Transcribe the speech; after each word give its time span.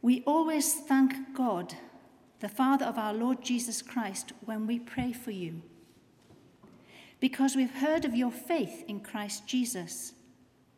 We 0.00 0.22
always 0.26 0.74
thank 0.74 1.34
God, 1.34 1.74
the 2.40 2.48
Father 2.48 2.84
of 2.84 2.96
our 2.98 3.12
Lord 3.12 3.42
Jesus 3.42 3.82
Christ, 3.82 4.32
when 4.44 4.66
we 4.66 4.78
pray 4.78 5.12
for 5.12 5.32
you, 5.32 5.62
because 7.18 7.56
we've 7.56 7.74
heard 7.74 8.04
of 8.04 8.14
your 8.14 8.30
faith 8.30 8.84
in 8.86 9.00
Christ 9.00 9.46
Jesus 9.46 10.12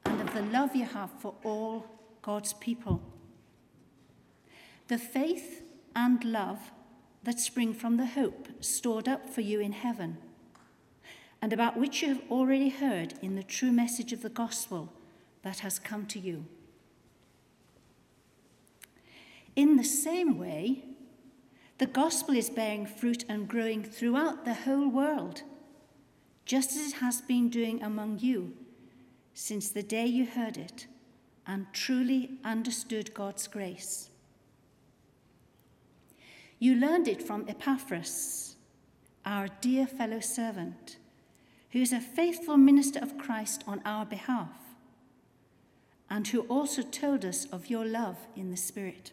and 0.06 0.22
of 0.22 0.32
the 0.32 0.40
love 0.42 0.74
you 0.74 0.86
have 0.86 1.10
for 1.20 1.34
all 1.44 1.86
God's 2.22 2.54
people. 2.54 3.02
The 4.88 4.96
faith 4.96 5.62
and 5.94 6.24
love 6.24 6.72
that 7.22 7.38
spring 7.38 7.74
from 7.74 7.98
the 7.98 8.06
hope 8.06 8.48
stored 8.60 9.06
up 9.06 9.28
for 9.28 9.42
you 9.42 9.60
in 9.60 9.72
heaven, 9.72 10.16
and 11.42 11.52
about 11.52 11.76
which 11.76 12.00
you 12.00 12.08
have 12.08 12.22
already 12.30 12.70
heard 12.70 13.14
in 13.20 13.34
the 13.34 13.42
true 13.42 13.70
message 13.70 14.14
of 14.14 14.22
the 14.22 14.30
gospel 14.30 14.90
that 15.42 15.58
has 15.58 15.78
come 15.78 16.06
to 16.06 16.18
you. 16.18 16.46
In 19.60 19.76
the 19.76 19.84
same 19.84 20.38
way, 20.38 20.84
the 21.76 21.84
gospel 21.84 22.34
is 22.34 22.48
bearing 22.48 22.86
fruit 22.86 23.26
and 23.28 23.46
growing 23.46 23.82
throughout 23.84 24.46
the 24.46 24.54
whole 24.54 24.88
world, 24.88 25.42
just 26.46 26.70
as 26.70 26.92
it 26.92 26.94
has 27.00 27.20
been 27.20 27.50
doing 27.50 27.82
among 27.82 28.20
you 28.20 28.54
since 29.34 29.68
the 29.68 29.82
day 29.82 30.06
you 30.06 30.24
heard 30.24 30.56
it 30.56 30.86
and 31.46 31.66
truly 31.74 32.38
understood 32.42 33.12
God's 33.12 33.46
grace. 33.48 34.08
You 36.58 36.76
learned 36.76 37.06
it 37.06 37.22
from 37.22 37.46
Epaphras, 37.46 38.56
our 39.26 39.48
dear 39.60 39.86
fellow 39.86 40.20
servant, 40.20 40.96
who 41.72 41.80
is 41.80 41.92
a 41.92 42.00
faithful 42.00 42.56
minister 42.56 42.98
of 43.00 43.18
Christ 43.18 43.62
on 43.66 43.82
our 43.84 44.06
behalf, 44.06 44.56
and 46.08 46.26
who 46.28 46.40
also 46.48 46.80
told 46.80 47.26
us 47.26 47.44
of 47.52 47.68
your 47.68 47.84
love 47.84 48.16
in 48.34 48.50
the 48.50 48.56
Spirit. 48.56 49.12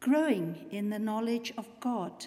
growing 0.00 0.66
in 0.70 0.90
the 0.90 0.98
knowledge 0.98 1.52
of 1.56 1.68
God, 1.80 2.26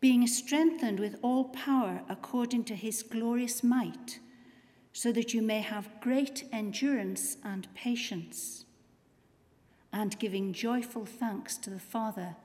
being 0.00 0.26
strengthened 0.26 1.00
with 1.00 1.16
all 1.22 1.44
power 1.44 2.02
according 2.08 2.64
to 2.64 2.74
his 2.74 3.02
glorious 3.02 3.62
might, 3.62 4.20
so 4.92 5.12
that 5.12 5.34
you 5.34 5.42
may 5.42 5.60
have 5.60 6.00
great 6.00 6.44
endurance 6.52 7.36
and 7.44 7.72
patience, 7.74 8.64
and 9.92 10.18
giving 10.18 10.52
joyful 10.52 11.04
thanks 11.04 11.56
to 11.56 11.70
the 11.70 11.80
Father 11.80 12.36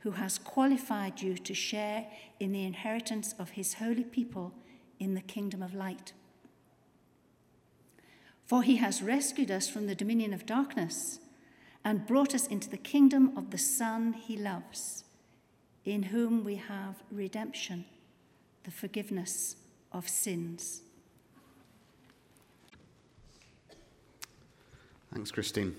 who 0.00 0.12
has 0.12 0.38
qualified 0.38 1.20
you 1.20 1.36
to 1.36 1.52
share 1.52 2.06
in 2.38 2.52
the 2.52 2.64
inheritance 2.64 3.34
of 3.38 3.50
his 3.50 3.74
holy 3.74 4.04
people 4.04 4.54
in 5.00 5.14
the 5.14 5.20
kingdom 5.20 5.62
of 5.62 5.74
light. 5.74 6.12
For 8.44 8.62
he 8.62 8.76
has 8.76 9.02
rescued 9.02 9.50
us 9.50 9.68
from 9.68 9.88
the 9.88 9.96
dominion 9.96 10.32
of 10.32 10.46
darkness 10.46 11.18
and 11.86 12.04
brought 12.04 12.34
us 12.34 12.48
into 12.48 12.68
the 12.68 12.76
kingdom 12.76 13.32
of 13.38 13.52
the 13.52 13.58
Son 13.58 14.12
he 14.12 14.36
loves, 14.36 15.04
in 15.84 16.02
whom 16.02 16.42
we 16.42 16.56
have 16.56 16.96
redemption, 17.12 17.84
the 18.64 18.72
forgiveness 18.72 19.54
of 19.92 20.08
sins. 20.08 20.82
Thanks, 25.14 25.30
Christine. 25.30 25.76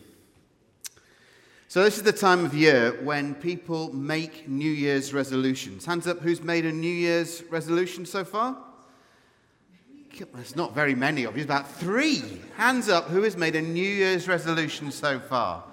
So, 1.68 1.84
this 1.84 1.98
is 1.98 2.04
the 2.04 2.14
time 2.14 2.46
of 2.46 2.54
year 2.54 2.98
when 3.04 3.36
people 3.36 3.94
make 3.94 4.48
New 4.48 4.72
Year's 4.72 5.14
resolutions. 5.14 5.86
Hands 5.86 6.08
up, 6.08 6.22
who's 6.22 6.42
made 6.42 6.66
a 6.66 6.72
New 6.72 6.88
Year's 6.88 7.44
resolution 7.50 8.06
so 8.06 8.24
far? 8.24 8.56
There's 10.34 10.56
not 10.56 10.74
very 10.74 10.96
many 10.96 11.26
of 11.26 11.36
you, 11.36 11.44
about 11.44 11.70
three. 11.70 12.24
Hands 12.56 12.88
up, 12.88 13.10
who 13.10 13.24
has 13.24 13.36
made 13.36 13.58
a 13.58 13.62
New 13.62 13.82
Year's 13.82 14.30
resolution 14.30 14.90
so 14.90 15.20
far? 15.20 15.66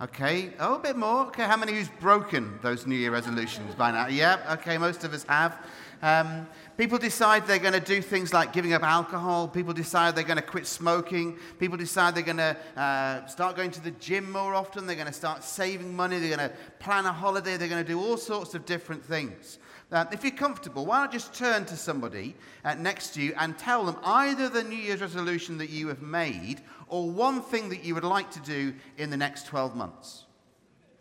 Okay. 0.00 0.50
Oh, 0.60 0.76
a 0.76 0.78
bit 0.78 0.96
more. 0.96 1.26
Okay. 1.26 1.42
How 1.42 1.56
many 1.56 1.72
who's 1.72 1.88
broken 1.98 2.56
those 2.62 2.86
New 2.86 2.94
Year 2.94 3.10
resolutions 3.10 3.74
by 3.74 3.90
now? 3.90 4.06
Yeah. 4.06 4.38
Okay. 4.60 4.78
Most 4.78 5.02
of 5.02 5.12
us 5.12 5.24
have. 5.24 5.58
Um, 6.00 6.46
people 6.76 6.98
decide 6.98 7.48
they're 7.48 7.58
going 7.58 7.72
to 7.72 7.80
do 7.80 8.00
things 8.00 8.32
like 8.32 8.52
giving 8.52 8.72
up 8.74 8.84
alcohol. 8.84 9.48
People 9.48 9.72
decide 9.72 10.14
they're 10.14 10.22
going 10.22 10.36
to 10.36 10.42
quit 10.42 10.68
smoking. 10.68 11.36
People 11.58 11.76
decide 11.76 12.14
they're 12.14 12.22
going 12.22 12.36
to 12.36 12.56
uh, 12.76 13.26
start 13.26 13.56
going 13.56 13.72
to 13.72 13.82
the 13.82 13.90
gym 13.90 14.30
more 14.30 14.54
often. 14.54 14.86
They're 14.86 14.94
going 14.94 15.08
to 15.08 15.12
start 15.12 15.42
saving 15.42 15.96
money. 15.96 16.20
They're 16.20 16.36
going 16.36 16.48
to 16.48 16.54
plan 16.78 17.04
a 17.04 17.12
holiday. 17.12 17.56
They're 17.56 17.66
going 17.66 17.84
to 17.84 17.92
do 17.92 17.98
all 17.98 18.16
sorts 18.16 18.54
of 18.54 18.64
different 18.66 19.04
things. 19.04 19.58
Uh, 19.90 20.04
if 20.12 20.22
you're 20.22 20.32
comfortable, 20.32 20.84
why 20.84 20.98
not 20.98 21.12
just 21.12 21.32
turn 21.32 21.64
to 21.64 21.76
somebody 21.76 22.34
uh, 22.64 22.74
next 22.74 23.14
to 23.14 23.22
you 23.22 23.32
and 23.38 23.56
tell 23.56 23.84
them 23.84 23.96
either 24.04 24.48
the 24.48 24.62
New 24.62 24.76
Year's 24.76 25.00
resolution 25.00 25.56
that 25.58 25.70
you 25.70 25.88
have 25.88 26.02
made 26.02 26.60
or 26.88 27.10
one 27.10 27.40
thing 27.40 27.70
that 27.70 27.84
you 27.84 27.94
would 27.94 28.04
like 28.04 28.30
to 28.32 28.40
do 28.40 28.74
in 28.98 29.08
the 29.08 29.16
next 29.16 29.46
12 29.46 29.74
months? 29.74 30.24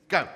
Go. 0.08 0.28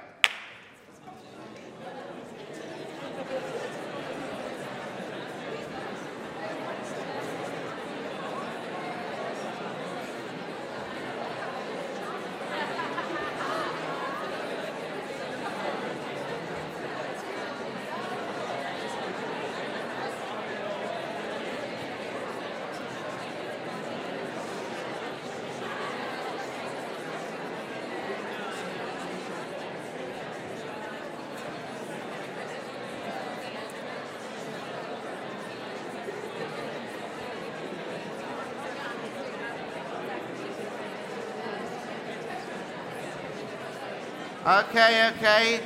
Okay, 44.43 45.11
okay. 45.15 45.59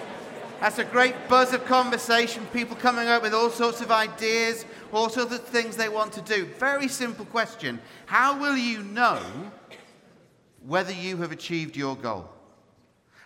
That's 0.59 0.79
a 0.79 0.83
great 0.83 1.15
buzz 1.29 1.53
of 1.53 1.63
conversation, 1.63 2.45
people 2.47 2.75
coming 2.75 3.07
up 3.07 3.21
with 3.21 3.33
all 3.33 3.49
sorts 3.49 3.79
of 3.79 3.89
ideas, 3.89 4.65
all 4.91 5.07
sorts 5.07 5.33
of 5.33 5.45
things 5.45 5.77
they 5.77 5.87
want 5.87 6.11
to 6.11 6.21
do. 6.21 6.43
Very 6.59 6.89
simple 6.89 7.23
question 7.23 7.79
How 8.05 8.37
will 8.37 8.57
you 8.57 8.83
know 8.83 9.21
whether 10.67 10.91
you 10.91 11.15
have 11.17 11.31
achieved 11.31 11.77
your 11.77 11.95
goal? 11.95 12.27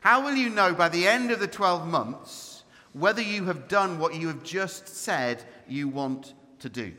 How 0.01 0.23
will 0.23 0.35
you 0.35 0.51
know 0.51 0.75
by 0.75 0.87
the 0.87 1.07
end 1.07 1.31
of 1.31 1.39
the 1.39 1.47
12 1.47 1.87
months 1.87 2.63
whether 2.93 3.21
you 3.21 3.45
have 3.45 3.67
done 3.67 3.97
what 3.97 4.13
you 4.13 4.27
have 4.27 4.43
just 4.43 4.87
said 4.87 5.43
you 5.67 5.87
want 5.87 6.35
to 6.59 6.69
do? 6.69 6.93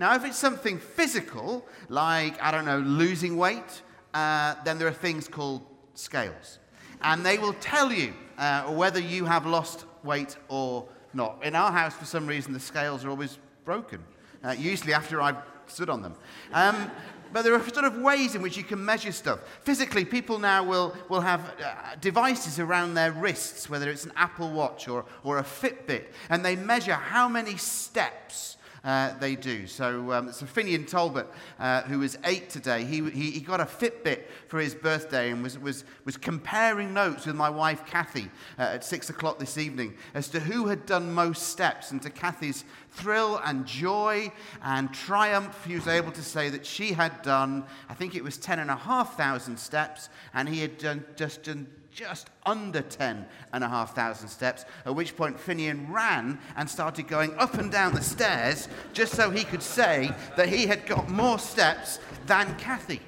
Now, 0.00 0.16
if 0.16 0.24
it's 0.24 0.36
something 0.36 0.78
physical, 0.78 1.64
like, 1.88 2.42
I 2.42 2.50
don't 2.50 2.64
know, 2.64 2.80
losing 2.80 3.36
weight, 3.36 3.82
uh, 4.14 4.56
then 4.64 4.80
there 4.80 4.88
are 4.88 4.92
things 4.92 5.28
called 5.28 5.62
scales 5.94 6.58
and 7.04 7.24
they 7.24 7.38
will 7.38 7.52
tell 7.54 7.92
you 7.92 8.14
uh, 8.38 8.64
whether 8.64 8.98
you 8.98 9.26
have 9.26 9.46
lost 9.46 9.84
weight 10.02 10.36
or 10.48 10.88
not. 11.12 11.38
In 11.44 11.54
our 11.54 11.70
house, 11.70 11.94
for 11.94 12.06
some 12.06 12.26
reason, 12.26 12.52
the 12.52 12.60
scales 12.60 13.04
are 13.04 13.10
always 13.10 13.38
broken, 13.64 14.02
uh, 14.42 14.56
usually 14.58 14.94
after 14.94 15.20
I've 15.20 15.36
stood 15.66 15.88
on 15.88 16.02
them. 16.02 16.14
Um, 16.52 16.90
but 17.32 17.42
there 17.42 17.54
are 17.54 17.68
sort 17.68 17.84
of 17.84 17.98
ways 17.98 18.34
in 18.34 18.42
which 18.42 18.56
you 18.56 18.64
can 18.64 18.84
measure 18.84 19.12
stuff. 19.12 19.40
Physically, 19.62 20.04
people 20.04 20.38
now 20.38 20.62
will, 20.62 20.96
will 21.08 21.20
have 21.20 21.54
uh, 21.62 21.96
devices 22.00 22.58
around 22.58 22.94
their 22.94 23.12
wrists, 23.12 23.68
whether 23.68 23.90
it's 23.90 24.04
an 24.04 24.12
Apple 24.16 24.50
Watch 24.50 24.88
or, 24.88 25.04
or 25.24 25.38
a 25.38 25.42
Fitbit, 25.42 26.04
and 26.30 26.44
they 26.44 26.56
measure 26.56 26.94
how 26.94 27.28
many 27.28 27.56
steps 27.56 28.53
uh, 28.84 29.14
they 29.18 29.34
do. 29.34 29.66
So, 29.66 30.12
um, 30.12 30.30
so 30.32 30.44
Finian 30.44 30.86
Talbot, 30.86 31.26
uh, 31.58 31.82
who 31.82 32.00
was 32.00 32.18
eight 32.24 32.50
today, 32.50 32.84
he, 32.84 33.08
he, 33.10 33.30
he, 33.30 33.40
got 33.40 33.60
a 33.60 33.64
Fitbit 33.64 34.24
for 34.48 34.60
his 34.60 34.74
birthday 34.74 35.30
and 35.30 35.42
was, 35.42 35.58
was, 35.58 35.84
was 36.04 36.16
comparing 36.16 36.92
notes 36.92 37.24
with 37.26 37.34
my 37.34 37.48
wife 37.48 37.86
Kathy 37.86 38.30
uh, 38.58 38.62
at 38.62 38.84
six 38.84 39.08
o'clock 39.08 39.38
this 39.38 39.56
evening 39.56 39.94
as 40.12 40.28
to 40.28 40.40
who 40.40 40.66
had 40.66 40.84
done 40.84 41.12
most 41.12 41.44
steps. 41.44 41.92
And 41.92 42.02
to 42.02 42.10
Kathy's 42.10 42.64
thrill 42.90 43.40
and 43.44 43.64
joy 43.64 44.30
and 44.62 44.92
triumph, 44.92 45.64
he 45.66 45.74
was 45.74 45.88
able 45.88 46.12
to 46.12 46.22
say 46.22 46.50
that 46.50 46.66
she 46.66 46.92
had 46.92 47.22
done, 47.22 47.64
I 47.88 47.94
think 47.94 48.14
it 48.14 48.22
was 48.22 48.36
10,500 48.36 49.58
steps, 49.58 50.10
and 50.34 50.48
he 50.48 50.60
had 50.60 50.76
done 50.76 51.04
just 51.16 51.44
done 51.44 51.66
just 51.94 52.28
under 52.44 52.80
10,500 52.82 54.28
steps, 54.28 54.64
at 54.84 54.94
which 54.94 55.16
point 55.16 55.38
Finian 55.38 55.88
ran 55.90 56.38
and 56.56 56.68
started 56.68 57.06
going 57.06 57.34
up 57.38 57.54
and 57.54 57.70
down 57.70 57.94
the 57.94 58.02
stairs 58.02 58.68
just 58.92 59.14
so 59.14 59.30
he 59.30 59.44
could 59.44 59.62
say 59.62 60.10
that 60.36 60.48
he 60.48 60.66
had 60.66 60.84
got 60.86 61.08
more 61.08 61.38
steps 61.38 62.00
than 62.26 62.54
Kathy. 62.56 63.00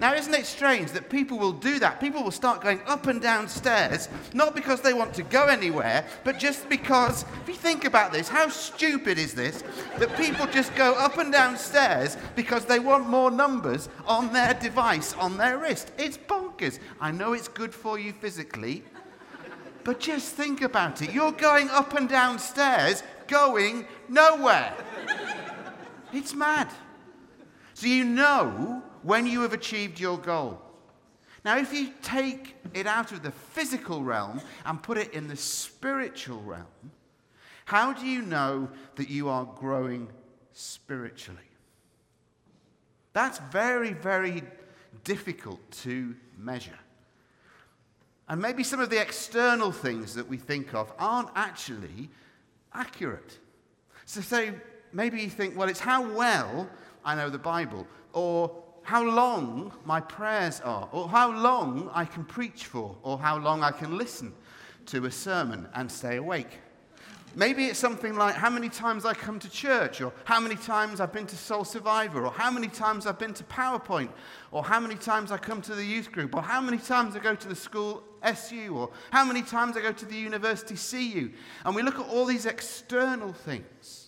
Now, 0.00 0.12
isn't 0.14 0.34
it 0.34 0.44
strange 0.44 0.90
that 0.92 1.08
people 1.08 1.38
will 1.38 1.52
do 1.52 1.78
that? 1.78 2.00
People 2.00 2.24
will 2.24 2.32
start 2.32 2.60
going 2.60 2.80
up 2.86 3.06
and 3.06 3.22
down 3.22 3.46
stairs, 3.46 4.08
not 4.32 4.54
because 4.54 4.80
they 4.80 4.92
want 4.92 5.14
to 5.14 5.22
go 5.22 5.46
anywhere, 5.46 6.04
but 6.24 6.38
just 6.38 6.68
because, 6.68 7.24
if 7.42 7.48
you 7.48 7.54
think 7.54 7.84
about 7.84 8.12
this, 8.12 8.28
how 8.28 8.48
stupid 8.48 9.18
is 9.18 9.34
this 9.34 9.62
that 9.98 10.16
people 10.16 10.46
just 10.46 10.74
go 10.74 10.94
up 10.94 11.18
and 11.18 11.32
down 11.32 11.56
stairs 11.56 12.16
because 12.34 12.64
they 12.64 12.80
want 12.80 13.08
more 13.08 13.30
numbers 13.30 13.88
on 14.06 14.32
their 14.32 14.54
device, 14.54 15.14
on 15.14 15.36
their 15.36 15.58
wrist? 15.58 15.92
It's 15.96 16.18
bonkers. 16.18 16.80
I 17.00 17.12
know 17.12 17.32
it's 17.32 17.48
good 17.48 17.72
for 17.72 17.96
you 17.96 18.12
physically, 18.12 18.82
but 19.84 20.00
just 20.00 20.34
think 20.34 20.62
about 20.62 21.02
it. 21.02 21.12
You're 21.12 21.32
going 21.32 21.70
up 21.70 21.94
and 21.94 22.08
down 22.08 22.40
stairs, 22.40 23.04
going 23.28 23.86
nowhere. 24.08 24.74
It's 26.12 26.34
mad. 26.34 26.68
So 27.74 27.86
you 27.86 28.04
know 28.04 28.82
when 29.02 29.26
you 29.26 29.42
have 29.42 29.52
achieved 29.52 30.00
your 30.00 30.18
goal. 30.18 30.60
Now, 31.44 31.58
if 31.58 31.74
you 31.74 31.92
take 32.02 32.56
it 32.72 32.86
out 32.86 33.12
of 33.12 33.22
the 33.22 33.30
physical 33.30 34.02
realm 34.02 34.40
and 34.64 34.82
put 34.82 34.96
it 34.96 35.12
in 35.12 35.28
the 35.28 35.36
spiritual 35.36 36.40
realm, 36.40 36.92
how 37.66 37.92
do 37.92 38.06
you 38.06 38.22
know 38.22 38.70
that 38.96 39.10
you 39.10 39.28
are 39.28 39.44
growing 39.44 40.08
spiritually? 40.52 41.40
That's 43.12 43.38
very, 43.50 43.92
very 43.92 44.42
difficult 45.02 45.60
to 45.82 46.14
measure. 46.38 46.78
And 48.28 48.40
maybe 48.40 48.64
some 48.64 48.80
of 48.80 48.88
the 48.88 49.00
external 49.00 49.70
things 49.70 50.14
that 50.14 50.26
we 50.26 50.38
think 50.38 50.74
of 50.74 50.92
aren't 50.98 51.28
actually 51.34 52.08
accurate. 52.72 53.38
So, 54.06 54.22
say, 54.22 54.52
maybe 54.92 55.20
you 55.20 55.28
think, 55.28 55.56
well, 55.56 55.68
it's 55.68 55.80
how 55.80 56.10
well 56.10 56.68
I 57.04 57.14
know 57.14 57.30
the 57.30 57.38
Bible, 57.38 57.86
or 58.12 58.62
how 58.82 59.02
long 59.02 59.72
my 59.84 60.00
prayers 60.00 60.60
are, 60.60 60.88
or 60.92 61.08
how 61.08 61.30
long 61.30 61.90
I 61.92 62.04
can 62.04 62.24
preach 62.24 62.66
for, 62.66 62.96
or 63.02 63.18
how 63.18 63.38
long 63.38 63.62
I 63.62 63.70
can 63.70 63.96
listen 63.96 64.32
to 64.86 65.06
a 65.06 65.10
sermon 65.10 65.68
and 65.74 65.90
stay 65.90 66.16
awake. 66.16 66.58
Maybe 67.36 67.64
it's 67.64 67.80
something 67.80 68.14
like 68.14 68.36
how 68.36 68.48
many 68.48 68.68
times 68.68 69.04
I 69.04 69.12
come 69.12 69.40
to 69.40 69.50
church, 69.50 70.00
or 70.00 70.12
how 70.24 70.38
many 70.38 70.54
times 70.54 71.00
I've 71.00 71.12
been 71.12 71.26
to 71.26 71.36
Soul 71.36 71.64
Survivor, 71.64 72.24
or 72.24 72.30
how 72.30 72.50
many 72.50 72.68
times 72.68 73.06
I've 73.06 73.18
been 73.18 73.34
to 73.34 73.44
PowerPoint, 73.44 74.10
or 74.52 74.62
how 74.62 74.78
many 74.78 74.94
times 74.94 75.32
I 75.32 75.38
come 75.38 75.60
to 75.62 75.74
the 75.74 75.84
youth 75.84 76.12
group, 76.12 76.36
or 76.36 76.42
how 76.42 76.60
many 76.60 76.78
times 76.78 77.16
I 77.16 77.18
go 77.18 77.34
to 77.34 77.48
the 77.48 77.56
school 77.56 78.04
SU, 78.22 78.76
or 78.76 78.90
how 79.10 79.24
many 79.24 79.42
times 79.42 79.76
I 79.76 79.82
go 79.82 79.92
to 79.92 80.04
the 80.06 80.14
university 80.14 80.76
CU. 80.76 81.30
And 81.64 81.74
we 81.74 81.82
look 81.82 81.98
at 81.98 82.06
all 82.06 82.24
these 82.24 82.46
external 82.46 83.32
things. 83.32 84.03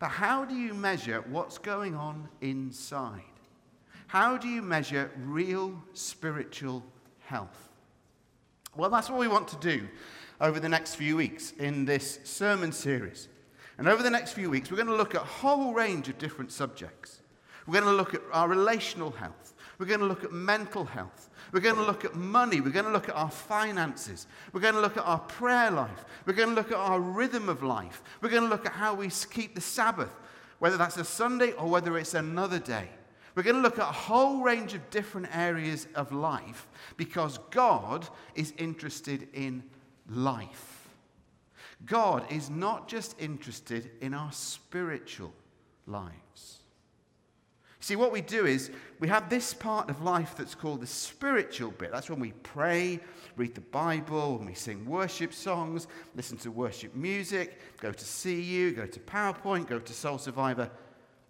But 0.00 0.08
how 0.08 0.44
do 0.46 0.54
you 0.54 0.74
measure 0.74 1.22
what's 1.28 1.58
going 1.58 1.94
on 1.94 2.28
inside? 2.40 3.20
How 4.08 4.36
do 4.36 4.48
you 4.48 4.62
measure 4.62 5.10
real 5.18 5.80
spiritual 5.92 6.82
health? 7.20 7.68
Well, 8.74 8.90
that's 8.90 9.10
what 9.10 9.20
we 9.20 9.28
want 9.28 9.46
to 9.48 9.56
do 9.56 9.88
over 10.40 10.58
the 10.58 10.68
next 10.68 10.94
few 10.94 11.16
weeks 11.16 11.52
in 11.58 11.84
this 11.84 12.18
sermon 12.24 12.72
series. 12.72 13.28
And 13.78 13.86
over 13.88 14.02
the 14.02 14.10
next 14.10 14.32
few 14.32 14.50
weeks, 14.50 14.70
we're 14.70 14.76
going 14.76 14.88
to 14.88 14.96
look 14.96 15.14
at 15.14 15.22
a 15.22 15.24
whole 15.24 15.74
range 15.74 16.08
of 16.08 16.18
different 16.18 16.50
subjects. 16.50 17.20
We're 17.66 17.80
going 17.80 17.92
to 17.92 17.96
look 17.96 18.14
at 18.14 18.22
our 18.32 18.48
relational 18.48 19.10
health. 19.10 19.54
We're 19.78 19.86
going 19.86 20.00
to 20.00 20.06
look 20.06 20.24
at 20.24 20.32
mental 20.32 20.84
health. 20.84 21.29
We're 21.52 21.60
going 21.60 21.76
to 21.76 21.84
look 21.84 22.04
at 22.04 22.14
money. 22.14 22.60
We're 22.60 22.70
going 22.70 22.84
to 22.84 22.92
look 22.92 23.08
at 23.08 23.16
our 23.16 23.30
finances. 23.30 24.26
We're 24.52 24.60
going 24.60 24.74
to 24.74 24.80
look 24.80 24.96
at 24.96 25.04
our 25.04 25.18
prayer 25.18 25.70
life. 25.70 26.04
We're 26.24 26.34
going 26.34 26.50
to 26.50 26.54
look 26.54 26.70
at 26.70 26.76
our 26.76 27.00
rhythm 27.00 27.48
of 27.48 27.62
life. 27.62 28.02
We're 28.20 28.30
going 28.30 28.44
to 28.44 28.48
look 28.48 28.66
at 28.66 28.72
how 28.72 28.94
we 28.94 29.10
keep 29.30 29.54
the 29.54 29.60
Sabbath, 29.60 30.12
whether 30.58 30.76
that's 30.76 30.96
a 30.96 31.04
Sunday 31.04 31.52
or 31.52 31.68
whether 31.68 31.98
it's 31.98 32.14
another 32.14 32.58
day. 32.58 32.88
We're 33.34 33.42
going 33.42 33.56
to 33.56 33.62
look 33.62 33.78
at 33.78 33.88
a 33.88 33.92
whole 33.92 34.42
range 34.42 34.74
of 34.74 34.90
different 34.90 35.34
areas 35.34 35.86
of 35.94 36.12
life 36.12 36.66
because 36.96 37.38
God 37.50 38.06
is 38.34 38.52
interested 38.58 39.28
in 39.32 39.62
life. 40.08 40.88
God 41.86 42.30
is 42.30 42.50
not 42.50 42.88
just 42.88 43.20
interested 43.20 43.90
in 44.00 44.14
our 44.14 44.32
spiritual 44.32 45.32
lives. 45.86 46.58
See, 47.80 47.96
what 47.96 48.12
we 48.12 48.20
do 48.20 48.44
is 48.44 48.70
we 49.00 49.08
have 49.08 49.30
this 49.30 49.54
part 49.54 49.88
of 49.88 50.02
life 50.02 50.34
that's 50.36 50.54
called 50.54 50.82
the 50.82 50.86
spiritual 50.86 51.70
bit. 51.70 51.90
That's 51.90 52.10
when 52.10 52.20
we 52.20 52.32
pray, 52.42 53.00
read 53.36 53.54
the 53.54 53.62
Bible, 53.62 54.36
when 54.36 54.46
we 54.46 54.54
sing 54.54 54.84
worship 54.84 55.32
songs, 55.32 55.86
listen 56.14 56.36
to 56.38 56.50
worship 56.50 56.94
music, 56.94 57.58
go 57.80 57.92
to 57.92 58.04
CU, 58.04 58.72
go 58.72 58.86
to 58.86 59.00
PowerPoint, 59.00 59.66
go 59.66 59.78
to 59.78 59.92
Soul 59.92 60.18
Survivor. 60.18 60.70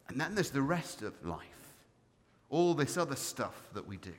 And 0.09 0.21
then 0.21 0.35
there's 0.35 0.51
the 0.51 0.61
rest 0.61 1.03
of 1.03 1.15
life 1.25 1.47
all 2.51 2.75
this 2.75 2.97
other 2.97 3.15
stuff 3.15 3.69
that 3.75 3.87
we 3.87 3.97
do. 3.97 4.13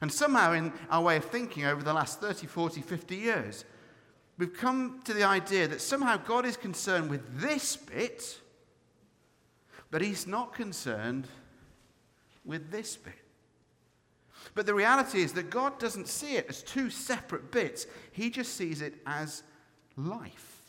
And 0.00 0.10
somehow, 0.10 0.52
in 0.52 0.72
our 0.90 1.02
way 1.02 1.18
of 1.18 1.26
thinking 1.26 1.66
over 1.66 1.82
the 1.82 1.92
last 1.92 2.18
30, 2.20 2.46
40, 2.46 2.80
50 2.80 3.14
years, 3.14 3.66
we've 4.38 4.56
come 4.56 5.00
to 5.04 5.12
the 5.12 5.24
idea 5.24 5.68
that 5.68 5.82
somehow 5.82 6.16
God 6.16 6.46
is 6.46 6.56
concerned 6.56 7.10
with 7.10 7.40
this 7.40 7.76
bit, 7.76 8.40
but 9.90 10.00
He's 10.00 10.26
not 10.26 10.54
concerned 10.54 11.28
with 12.44 12.70
this 12.70 12.96
bit. 12.96 13.14
But 14.54 14.66
the 14.66 14.74
reality 14.74 15.22
is 15.22 15.32
that 15.32 15.50
God 15.50 15.78
doesn't 15.78 16.08
see 16.08 16.36
it 16.36 16.46
as 16.48 16.62
two 16.62 16.90
separate 16.90 17.50
bits, 17.50 17.86
He 18.12 18.30
just 18.30 18.54
sees 18.56 18.82
it 18.82 18.94
as 19.06 19.42
life. 19.96 20.62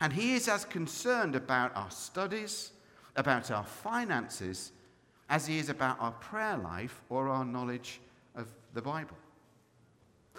And 0.00 0.12
He 0.12 0.34
is 0.34 0.48
as 0.48 0.64
concerned 0.64 1.36
about 1.36 1.76
our 1.76 1.90
studies, 1.90 2.72
about 3.16 3.50
our 3.50 3.64
finances, 3.64 4.72
as 5.30 5.46
he 5.46 5.58
is 5.58 5.68
about 5.68 5.98
our 6.00 6.10
prayer 6.12 6.58
life 6.58 7.00
or 7.08 7.28
our 7.28 7.44
knowledge 7.44 8.00
of 8.34 8.48
the 8.74 8.82
Bible. 8.82 9.16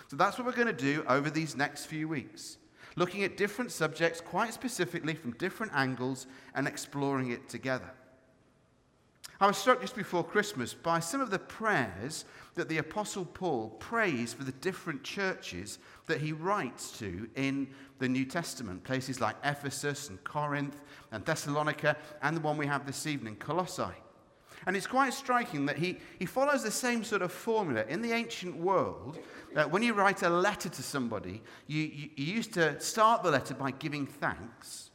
So 0.09 0.17
that's 0.17 0.37
what 0.37 0.45
we're 0.45 0.51
going 0.51 0.67
to 0.67 0.73
do 0.73 1.05
over 1.07 1.29
these 1.29 1.55
next 1.55 1.85
few 1.85 2.09
weeks, 2.09 2.57
looking 2.97 3.23
at 3.23 3.37
different 3.37 3.71
subjects 3.71 4.19
quite 4.19 4.53
specifically 4.53 5.15
from 5.15 5.31
different 5.33 5.71
angles 5.73 6.27
and 6.53 6.67
exploring 6.67 7.31
it 7.31 7.47
together. 7.47 7.89
I 9.41 9.47
was 9.47 9.57
struck 9.57 9.81
just 9.81 9.95
before 9.95 10.23
Christmas 10.23 10.75
by 10.75 10.99
some 10.99 11.19
of 11.19 11.31
the 11.31 11.39
prayers 11.39 12.25
that 12.53 12.69
the 12.69 12.77
Apostle 12.77 13.25
Paul 13.25 13.69
prays 13.79 14.35
for 14.35 14.43
the 14.43 14.51
different 14.51 15.03
churches 15.03 15.79
that 16.05 16.21
he 16.21 16.31
writes 16.31 16.95
to 16.99 17.27
in 17.35 17.67
the 17.97 18.07
New 18.07 18.23
Testament, 18.23 18.83
places 18.83 19.19
like 19.19 19.35
Ephesus 19.43 20.09
and 20.09 20.23
Corinth 20.23 20.79
and 21.11 21.25
Thessalonica, 21.25 21.97
and 22.21 22.37
the 22.37 22.41
one 22.41 22.55
we 22.55 22.67
have 22.67 22.85
this 22.85 23.07
evening, 23.07 23.35
Colossae. 23.35 23.97
And 24.67 24.77
it's 24.77 24.85
quite 24.85 25.11
striking 25.11 25.65
that 25.65 25.77
he, 25.79 25.97
he 26.19 26.27
follows 26.27 26.61
the 26.61 26.69
same 26.69 27.03
sort 27.03 27.23
of 27.23 27.31
formula. 27.31 27.83
In 27.89 28.03
the 28.03 28.11
ancient 28.11 28.55
world, 28.55 29.17
uh, 29.55 29.63
when 29.63 29.81
you 29.81 29.93
write 29.93 30.21
a 30.21 30.29
letter 30.29 30.69
to 30.69 30.83
somebody, 30.83 31.41
you, 31.65 31.81
you, 31.81 32.09
you 32.15 32.25
used 32.35 32.53
to 32.53 32.79
start 32.79 33.23
the 33.23 33.31
letter 33.31 33.55
by 33.55 33.71
giving 33.71 34.05
thanks. 34.05 34.90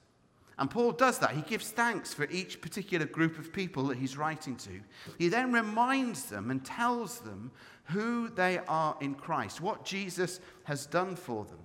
And 0.58 0.70
Paul 0.70 0.92
does 0.92 1.18
that. 1.18 1.32
He 1.32 1.42
gives 1.42 1.70
thanks 1.70 2.14
for 2.14 2.28
each 2.30 2.60
particular 2.62 3.04
group 3.04 3.38
of 3.38 3.52
people 3.52 3.84
that 3.88 3.98
he's 3.98 4.16
writing 4.16 4.56
to. 4.56 4.80
He 5.18 5.28
then 5.28 5.52
reminds 5.52 6.24
them 6.24 6.50
and 6.50 6.64
tells 6.64 7.20
them 7.20 7.50
who 7.86 8.28
they 8.30 8.58
are 8.66 8.96
in 9.00 9.14
Christ, 9.14 9.60
what 9.60 9.84
Jesus 9.84 10.40
has 10.64 10.86
done 10.86 11.14
for 11.14 11.44
them. 11.44 11.58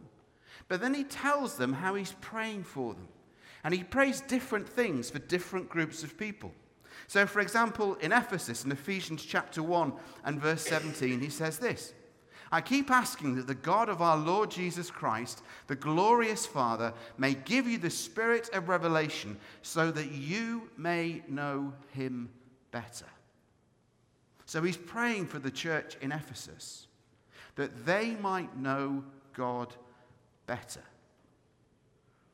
But 0.68 0.82
then 0.82 0.94
he 0.94 1.04
tells 1.06 1.56
them 1.56 1.74
how 1.74 1.96
he's 1.96 2.16
praying 2.22 2.64
for 2.64 2.94
them. 2.94 3.08
And 3.64 3.74
he 3.74 3.84
prays 3.84 4.22
different 4.22 4.68
things 4.68 5.10
for 5.10 5.20
different 5.20 5.70
groups 5.70 6.04
of 6.04 6.18
people. 6.18 6.52
So, 7.08 7.26
for 7.26 7.40
example, 7.40 7.96
in 7.96 8.12
Ephesus, 8.12 8.66
in 8.66 8.72
Ephesians 8.72 9.24
chapter 9.24 9.64
1 9.64 9.94
and 10.26 10.40
verse 10.40 10.64
17, 10.64 11.20
he 11.20 11.30
says 11.30 11.60
this 11.60 11.94
I 12.52 12.60
keep 12.60 12.92
asking 12.92 13.36
that 13.36 13.48
the 13.48 13.56
God 13.56 13.88
of 13.88 14.02
our 14.02 14.18
Lord 14.18 14.52
Jesus 14.52 14.92
Christ, 14.92 15.42
the 15.68 15.76
glorious 15.76 16.46
Father, 16.46 16.94
may 17.18 17.34
give 17.34 17.66
you 17.66 17.78
the 17.78 17.90
spirit 17.90 18.50
of 18.54 18.68
revelation 18.68 19.38
so 19.62 19.90
that 19.92 20.12
you 20.12 20.70
may 20.78 21.24
know 21.30 21.72
him 21.94 22.30
better. 22.72 23.06
So 24.46 24.62
he's 24.62 24.76
praying 24.76 25.28
for 25.28 25.40
the 25.40 25.52
church 25.52 25.96
in 26.02 26.12
Ephesus 26.12 26.88
that 27.56 27.86
they 27.86 28.16
might 28.16 28.58
know 28.58 29.04
God 29.34 29.74
better. 30.46 30.84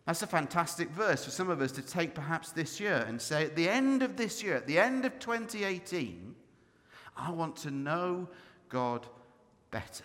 That's 0.06 0.22
a 0.22 0.28
fantastic 0.28 0.90
verse 0.90 1.26
for 1.26 1.32
some 1.32 1.50
of 1.50 1.62
us 1.62 1.72
to 1.74 1.82
take 1.82 2.16
perhaps 2.16 2.52
this 2.52 2.80
year 2.80 3.06
and 3.08 3.22
say, 3.22 3.44
at 3.44 3.56
the 3.56 3.70
end 3.70 4.02
of 4.02 4.16
this 4.16 4.42
year, 4.42 4.56
at 4.56 4.66
the 4.66 4.80
end 4.80 5.06
of 5.06 5.20
2018, 5.20 6.34
I 7.18 7.32
want 7.32 7.56
to 7.58 7.72
know 7.72 8.30
God 8.70 9.06
better. 9.72 10.04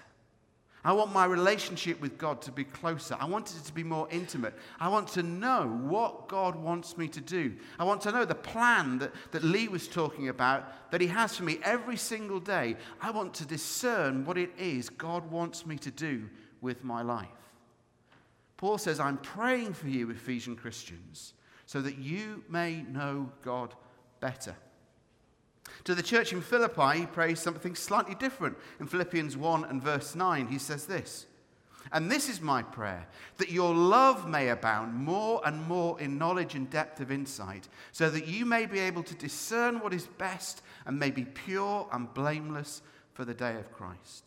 I 0.85 0.93
want 0.93 1.13
my 1.13 1.27
relationship 1.27 2.01
with 2.01 2.19
God 2.19 2.43
to 2.43 2.51
be 2.51 2.65
closer. 2.65 3.17
I 3.21 3.27
want 3.27 3.55
it 3.55 3.65
to 3.65 3.73
be 3.73 3.85
more 3.85 4.09
intimate. 4.11 4.55
I 4.81 4.89
want 4.89 5.07
to 5.09 5.23
know 5.23 5.69
what 5.83 6.29
God 6.29 6.57
wants 6.57 6.99
me 6.99 7.07
to 7.09 7.21
do. 7.21 7.55
I 7.79 7.85
want 7.85 8.01
to 8.03 8.11
know 8.11 8.25
the 8.25 8.35
plan 8.35 8.99
that, 8.99 9.13
that 9.31 9.45
Lee 9.45 9.69
was 9.69 9.87
talking 9.87 10.29
about 10.29 10.91
that 10.91 11.01
He 11.01 11.07
has 11.07 11.37
for 11.37 11.45
me 11.45 11.61
every 11.63 11.97
single 11.97 12.41
day. 12.41 12.77
I 13.01 13.13
want 13.13 13.33
to 13.35 13.45
discern 13.45 14.25
what 14.25 14.37
it 14.37 14.51
is 14.59 14.91
God 14.91 15.31
wants 15.31 15.65
me 15.65 15.77
to 15.77 15.91
do 15.93 16.29
with 16.61 16.83
my 16.83 17.03
life. 17.03 17.29
Paul 18.57 18.79
says, 18.79 18.99
I'm 18.99 19.19
praying 19.19 19.75
for 19.75 19.89
you, 19.89 20.11
Ephesian 20.11 20.57
Christians, 20.57 21.35
so 21.67 21.81
that 21.81 21.99
you 21.99 22.43
may 22.49 22.83
know 22.83 23.31
God 23.43 23.75
better. 24.19 24.57
To 25.85 25.95
the 25.95 26.03
church 26.03 26.33
in 26.33 26.41
Philippi, 26.41 27.01
he 27.01 27.07
prays 27.07 27.41
something 27.41 27.75
slightly 27.75 28.15
different. 28.15 28.57
In 28.81 28.87
Philippians 28.87 29.37
1 29.37 29.65
and 29.65 29.83
verse 29.83 30.15
9, 30.15 30.49
he 30.49 30.59
says 30.59 30.87
this 30.87 31.27
And 31.93 32.11
this 32.11 32.29
is 32.29 32.41
my 32.41 32.63
prayer, 32.63 33.07
that 33.39 33.51
your 33.51 33.75
love 33.75 34.29
may 34.29 34.49
abound 34.49 34.95
more 34.95 35.41
and 35.45 35.67
more 35.67 36.01
in 36.01 36.19
knowledge 36.19 36.55
and 36.55 36.71
depth 36.71 37.01
of 37.01 37.11
insight, 37.11 37.69
so 37.91 38.11
that 38.11 38.27
you 38.27 38.47
may 38.47 38.67
be 38.67 38.79
able 38.79 39.03
to 39.03 39.15
discern 39.15 39.81
what 39.81 39.95
is 39.95 40.07
best 40.07 40.63
and 40.87 40.99
may 40.99 41.11
be 41.11 41.25
pure 41.25 41.89
and 41.93 42.13
blameless 42.15 42.83
for 43.15 43.25
the 43.25 43.35
day 43.35 43.57
of 43.57 43.73
Christ. 43.73 44.25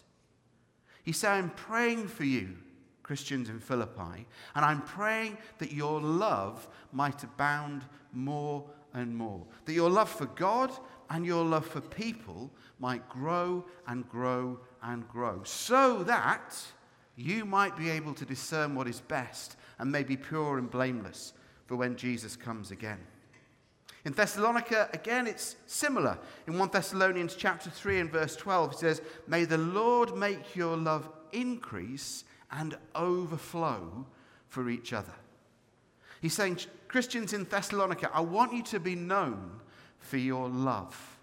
He 1.03 1.11
said, 1.11 1.31
I'm 1.31 1.51
praying 1.51 2.07
for 2.07 2.25
you, 2.25 2.55
Christians 3.03 3.49
in 3.49 3.59
Philippi, 3.59 4.25
and 4.55 4.65
I'm 4.65 4.81
praying 4.81 5.37
that 5.59 5.71
your 5.71 6.01
love 6.01 6.67
might 6.91 7.23
abound 7.23 7.83
more 8.11 8.65
and 8.95 9.15
more. 9.15 9.45
That 9.65 9.73
your 9.73 9.89
love 9.89 10.09
for 10.09 10.25
God 10.25 10.71
and 11.09 11.25
your 11.25 11.43
love 11.43 11.65
for 11.65 11.81
people 11.81 12.51
might 12.79 13.07
grow 13.09 13.65
and 13.87 14.07
grow 14.09 14.59
and 14.83 15.07
grow, 15.09 15.41
so 15.43 16.03
that 16.03 16.55
you 17.15 17.45
might 17.45 17.77
be 17.77 17.89
able 17.89 18.13
to 18.13 18.25
discern 18.25 18.75
what 18.75 18.87
is 18.87 18.99
best 19.01 19.55
and 19.79 19.91
may 19.91 20.03
be 20.03 20.17
pure 20.17 20.57
and 20.57 20.69
blameless 20.69 21.33
for 21.65 21.75
when 21.75 21.95
Jesus 21.95 22.35
comes 22.35 22.71
again. 22.71 22.99
In 24.03 24.13
Thessalonica, 24.13 24.89
again, 24.93 25.25
it's 25.25 25.55
similar. 25.65 26.19
In 26.45 26.59
1 26.59 26.69
Thessalonians 26.71 27.35
chapter 27.35 27.71
3 27.71 28.01
and 28.01 28.11
verse 28.11 28.35
12, 28.35 28.73
it 28.73 28.77
says, 28.77 29.01
May 29.27 29.45
the 29.45 29.57
Lord 29.57 30.15
make 30.15 30.55
your 30.55 30.77
love 30.77 31.09
increase 31.31 32.23
and 32.51 32.77
overflow 32.93 34.05
for 34.47 34.69
each 34.69 34.93
other. 34.93 35.13
He's 36.21 36.35
saying, 36.35 36.59
Christians 36.87 37.33
in 37.33 37.45
Thessalonica, 37.45 38.11
I 38.13 38.21
want 38.21 38.53
you 38.53 38.61
to 38.63 38.79
be 38.79 38.95
known 38.95 39.59
for 40.05 40.17
your 40.17 40.47
love. 40.47 41.17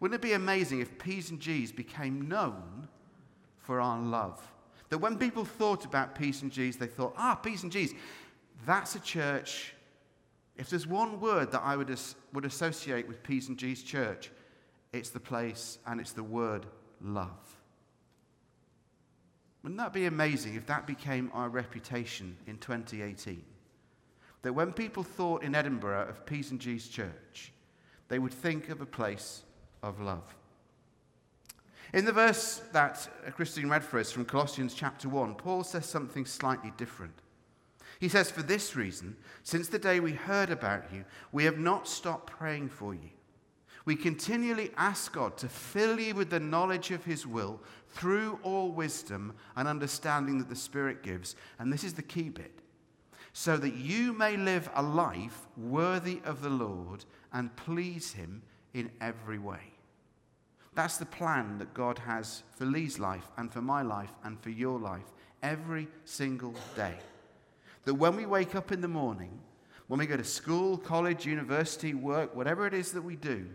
Wouldn't 0.00 0.22
it 0.22 0.26
be 0.26 0.34
amazing 0.34 0.80
if 0.80 0.98
P's 0.98 1.30
and 1.30 1.40
G's 1.40 1.72
became 1.72 2.28
known 2.28 2.88
for 3.58 3.80
our 3.80 3.98
love? 3.98 4.40
That 4.90 4.98
when 4.98 5.18
people 5.18 5.44
thought 5.44 5.84
about 5.84 6.14
P's 6.14 6.42
and 6.42 6.52
G's, 6.52 6.76
they 6.76 6.86
thought, 6.86 7.14
ah, 7.16 7.34
P's 7.34 7.62
and 7.62 7.72
G's, 7.72 7.94
that's 8.66 8.94
a 8.94 9.00
church. 9.00 9.74
If 10.56 10.70
there's 10.70 10.86
one 10.86 11.20
word 11.20 11.52
that 11.52 11.62
I 11.62 11.76
would, 11.76 11.90
as, 11.90 12.14
would 12.32 12.44
associate 12.44 13.06
with 13.06 13.22
P's 13.22 13.48
and 13.48 13.58
G's 13.58 13.82
church, 13.82 14.30
it's 14.92 15.10
the 15.10 15.20
place 15.20 15.78
and 15.86 16.00
it's 16.00 16.12
the 16.12 16.22
word 16.22 16.66
love. 17.02 17.56
Wouldn't 19.62 19.78
that 19.78 19.92
be 19.92 20.06
amazing 20.06 20.54
if 20.54 20.66
that 20.66 20.86
became 20.86 21.30
our 21.34 21.48
reputation 21.48 22.36
in 22.46 22.58
2018? 22.58 23.44
That 24.42 24.52
when 24.52 24.72
people 24.72 25.02
thought 25.02 25.42
in 25.42 25.54
Edinburgh 25.54 26.08
of 26.08 26.24
P's 26.24 26.52
and 26.52 26.60
G's 26.60 26.88
church, 26.88 27.52
they 28.08 28.18
would 28.18 28.32
think 28.32 28.68
of 28.68 28.80
a 28.80 28.86
place 28.86 29.42
of 29.82 30.00
love. 30.00 30.34
In 31.92 32.04
the 32.04 32.12
verse 32.12 32.62
that 32.72 33.08
Christine 33.34 33.68
read 33.68 33.84
for 33.84 33.98
us 33.98 34.12
from 34.12 34.24
Colossians 34.24 34.74
chapter 34.74 35.08
1, 35.08 35.36
Paul 35.36 35.64
says 35.64 35.86
something 35.86 36.26
slightly 36.26 36.72
different. 36.76 37.14
He 37.98 38.08
says, 38.08 38.30
For 38.30 38.42
this 38.42 38.76
reason, 38.76 39.16
since 39.42 39.68
the 39.68 39.78
day 39.78 39.98
we 39.98 40.12
heard 40.12 40.50
about 40.50 40.92
you, 40.92 41.04
we 41.32 41.44
have 41.44 41.58
not 41.58 41.88
stopped 41.88 42.30
praying 42.30 42.68
for 42.68 42.94
you. 42.94 43.10
We 43.86 43.96
continually 43.96 44.70
ask 44.76 45.12
God 45.12 45.38
to 45.38 45.48
fill 45.48 45.98
you 45.98 46.14
with 46.14 46.28
the 46.28 46.40
knowledge 46.40 46.90
of 46.90 47.04
His 47.04 47.26
will 47.26 47.58
through 47.88 48.38
all 48.42 48.70
wisdom 48.70 49.32
and 49.56 49.66
understanding 49.66 50.38
that 50.38 50.50
the 50.50 50.56
Spirit 50.56 51.02
gives. 51.02 51.36
And 51.58 51.72
this 51.72 51.84
is 51.84 51.94
the 51.94 52.02
key 52.02 52.28
bit 52.28 52.58
so 53.32 53.56
that 53.56 53.74
you 53.74 54.12
may 54.12 54.36
live 54.36 54.68
a 54.74 54.82
life 54.82 55.46
worthy 55.56 56.20
of 56.24 56.42
the 56.42 56.50
Lord 56.50 57.04
and 57.32 57.54
please 57.56 58.12
Him 58.12 58.42
in 58.74 58.90
every 59.00 59.38
way. 59.38 59.72
That's 60.74 60.96
the 60.96 61.06
plan 61.06 61.58
that 61.58 61.74
God 61.74 61.98
has 61.98 62.44
for 62.56 62.64
Lee's 62.64 62.98
life 62.98 63.28
and 63.36 63.52
for 63.52 63.60
my 63.60 63.82
life 63.82 64.12
and 64.22 64.40
for 64.40 64.50
your 64.50 64.78
life 64.78 65.12
every 65.42 65.88
single 66.04 66.54
day. 66.76 66.94
That 67.84 67.94
when 67.94 68.16
we 68.16 68.26
wake 68.26 68.54
up 68.54 68.70
in 68.70 68.80
the 68.80 68.88
morning, 68.88 69.40
when 69.88 69.98
we 69.98 70.06
go 70.06 70.16
to 70.16 70.24
school, 70.24 70.76
college, 70.76 71.26
university, 71.26 71.94
work, 71.94 72.36
whatever 72.36 72.66
it 72.66 72.74
is 72.74 72.92
that 72.92 73.02
we 73.02 73.16
do, 73.16 73.46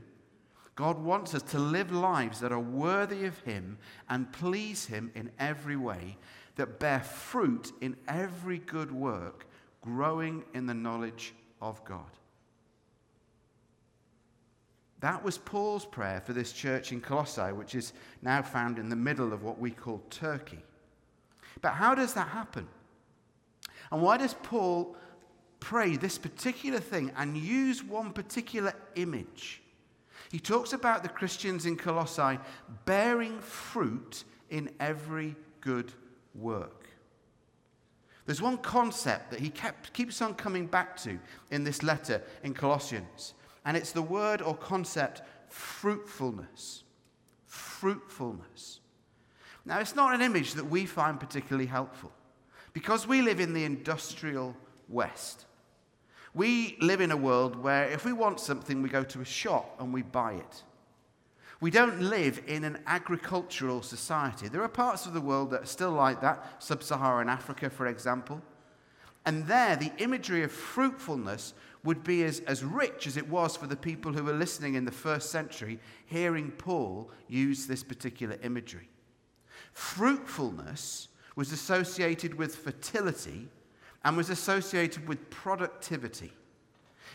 God 0.76 0.98
wants 0.98 1.36
us 1.36 1.44
to 1.44 1.60
live 1.60 1.92
lives 1.92 2.40
that 2.40 2.52
are 2.52 2.60
worthy 2.60 3.26
of 3.26 3.38
Him 3.42 3.78
and 4.10 4.32
please 4.34 4.86
Him 4.86 5.12
in 5.14 5.32
every 5.40 5.76
way, 5.76 6.18
that 6.56 6.80
bear 6.80 7.02
fruit 7.02 7.72
in 7.82 7.96
every 8.08 8.58
good 8.58 8.92
work, 8.92 9.46
growing 9.82 10.44
in 10.54 10.66
the 10.66 10.74
knowledge 10.74 11.34
of 11.62 11.84
God. 11.86 12.10
That 15.04 15.22
was 15.22 15.38
Paul's 15.38 15.86
prayer 15.86 16.22
for 16.22 16.32
this 16.32 16.54
church 16.54 16.94
in 16.94 17.02
Colossae, 17.02 17.52
which 17.52 17.76
is 17.76 17.92
now 18.22 18.42
found 18.42 18.80
in 18.80 18.88
the 18.88 18.96
middle 18.96 19.34
of 19.34 19.44
what 19.44 19.60
we 19.60 19.70
call 19.70 20.02
Turkey. 20.10 20.64
But 21.62 21.74
how 21.74 21.94
does 21.94 22.14
that 22.14 22.30
happen? 22.30 22.70
And 23.92 24.02
why 24.02 24.16
does 24.16 24.34
Paul 24.44 24.96
pray 25.60 25.98
this 25.98 26.18
particular 26.18 26.80
thing 26.80 27.12
and 27.18 27.36
use 27.36 27.84
one 27.84 28.14
particular 28.14 28.74
image? 28.96 29.62
He 30.32 30.40
talks 30.40 30.72
about 30.72 31.04
the 31.04 31.10
Christians 31.10 31.66
in 31.66 31.76
Colossae 31.76 32.40
bearing 32.86 33.42
fruit 33.42 34.24
in 34.50 34.72
every 34.80 35.36
good 35.60 35.92
work. 36.34 36.88
There's 38.26 38.42
one 38.42 38.58
concept 38.58 39.32
that 39.32 39.42
he 39.42 39.50
kept, 39.50 39.92
keeps 39.92 40.22
on 40.22 40.36
coming 40.36 40.66
back 40.66 40.96
to 41.02 41.20
in 41.52 41.66
this 41.66 41.84
letter 41.84 42.22
in 42.42 42.54
Colossians 42.54 43.34
and 43.66 43.78
it's 43.78 43.92
the 43.92 44.02
word 44.02 44.42
or 44.42 44.56
concept 44.56 45.22
fruitfulness. 45.48 46.84
Fruitfulness. 47.46 48.80
Now, 49.66 49.80
it's 49.80 49.96
not 49.96 50.14
an 50.14 50.22
image 50.22 50.54
that 50.54 50.66
we 50.66 50.86
find 50.86 51.20
particularly 51.20 51.68
helpful 51.68 52.12
because 52.74 53.08
we 53.08 53.22
live 53.22 53.40
in 53.40 53.54
the 53.54 53.64
industrial 53.64 54.56
West. 54.90 55.46
We 56.34 56.78
live 56.82 57.00
in 57.00 57.12
a 57.12 57.18
world 57.18 57.56
where 57.56 57.90
if 57.90 58.06
we 58.06 58.12
want 58.12 58.40
something, 58.40 58.82
we 58.82 58.90
go 58.90 59.04
to 59.04 59.22
a 59.22 59.26
shop 59.26 59.76
and 59.80 59.94
we 59.94 60.02
buy 60.02 60.34
it. 60.34 60.64
We 61.62 61.72
don't 61.72 62.02
live 62.02 62.42
in 62.48 62.66
an 62.66 62.80
agricultural 62.88 63.84
society. 63.84 64.50
There 64.50 64.64
are 64.64 64.68
parts 64.68 65.06
of 65.06 65.14
the 65.14 65.22
world 65.22 65.52
that 65.52 65.64
are 65.64 65.66
still 65.66 65.92
like 65.92 66.20
that, 66.20 66.62
sub 66.62 66.84
Saharan 66.84 67.30
Africa, 67.30 67.70
for 67.70 67.88
example. 67.88 68.42
And 69.26 69.48
there, 69.48 69.78
the 69.78 69.94
imagery 70.00 70.44
of 70.44 70.52
fruitfulness 70.52 71.54
would 71.84 72.04
be 72.04 72.24
as, 72.24 72.40
as 72.42 72.64
rich 72.64 73.08
as 73.08 73.18
it 73.18 73.30
was 73.30 73.58
for 73.58 73.68
the 73.68 73.76
people 73.76 74.14
who 74.14 74.24
were 74.24 74.34
listening 74.34 74.76
in 74.76 74.86
the 74.86 74.92
first 74.92 75.32
century, 75.32 75.80
hearing 76.06 76.52
Paul 76.52 77.12
use 77.28 77.68
this 77.68 77.84
particular 77.84 78.38
imagery. 78.44 78.90
Fruitfulness 79.74 81.10
was 81.36 81.52
associated 81.52 82.36
with 82.36 82.56
fertility 82.56 83.50
and 84.06 84.16
was 84.16 84.30
associated 84.30 85.08
with 85.08 85.30
productivity. 85.30 86.32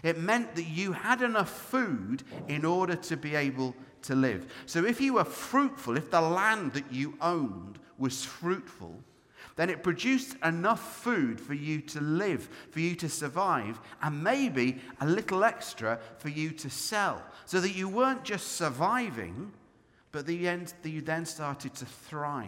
It 0.03 0.19
meant 0.19 0.55
that 0.55 0.67
you 0.67 0.93
had 0.93 1.23
enough 1.23 1.51
food 1.51 2.23
in 2.47 2.65
order 2.65 2.95
to 2.95 3.17
be 3.17 3.35
able 3.35 3.75
to 4.03 4.15
live. 4.15 4.53
So, 4.67 4.85
if 4.85 5.01
you 5.01 5.15
were 5.15 5.25
fruitful, 5.25 5.97
if 5.97 6.11
the 6.11 6.21
land 6.21 6.73
that 6.75 6.93
you 6.93 7.17
owned 7.21 7.79
was 7.99 8.25
fruitful, 8.25 8.95
then 9.59 9.71
it 9.71 9.83
produced 9.83 10.37
enough 10.45 11.03
food 11.03 11.41
for 11.41 11.53
you 11.53 11.81
to 11.81 12.01
live, 12.01 12.49
for 12.71 12.79
you 12.79 12.95
to 12.95 13.09
survive, 13.09 13.81
and 14.01 14.23
maybe 14.23 14.79
a 15.01 15.07
little 15.07 15.43
extra 15.43 15.99
for 16.19 16.29
you 16.29 16.51
to 16.51 16.71
sell. 16.71 17.21
So 17.45 17.61
that 17.61 17.75
you 17.75 17.89
weren't 17.89 18.23
just 18.23 18.53
surviving, 18.53 19.51
but 20.13 20.27
that 20.27 20.35
you 20.85 21.01
then 21.01 21.27
started 21.27 21.75
to 21.75 21.87
thrive. 21.87 22.47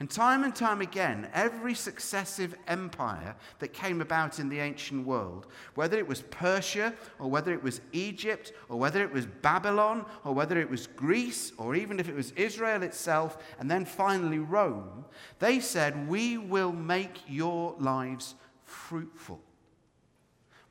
And 0.00 0.08
time 0.08 0.44
and 0.44 0.56
time 0.56 0.80
again, 0.80 1.28
every 1.34 1.74
successive 1.74 2.54
empire 2.66 3.36
that 3.58 3.74
came 3.74 4.00
about 4.00 4.38
in 4.38 4.48
the 4.48 4.58
ancient 4.58 5.06
world, 5.06 5.46
whether 5.74 5.98
it 5.98 6.08
was 6.08 6.22
Persia 6.22 6.94
or 7.18 7.28
whether 7.28 7.52
it 7.52 7.62
was 7.62 7.82
Egypt 7.92 8.54
or 8.70 8.78
whether 8.78 9.02
it 9.02 9.12
was 9.12 9.26
Babylon 9.26 10.06
or 10.24 10.32
whether 10.32 10.58
it 10.58 10.70
was 10.70 10.86
Greece 10.86 11.52
or 11.58 11.74
even 11.74 12.00
if 12.00 12.08
it 12.08 12.16
was 12.16 12.30
Israel 12.30 12.82
itself 12.82 13.36
and 13.58 13.70
then 13.70 13.84
finally 13.84 14.38
Rome, 14.38 15.04
they 15.38 15.60
said, 15.60 16.08
We 16.08 16.38
will 16.38 16.72
make 16.72 17.20
your 17.28 17.74
lives 17.78 18.36
fruitful. 18.64 19.38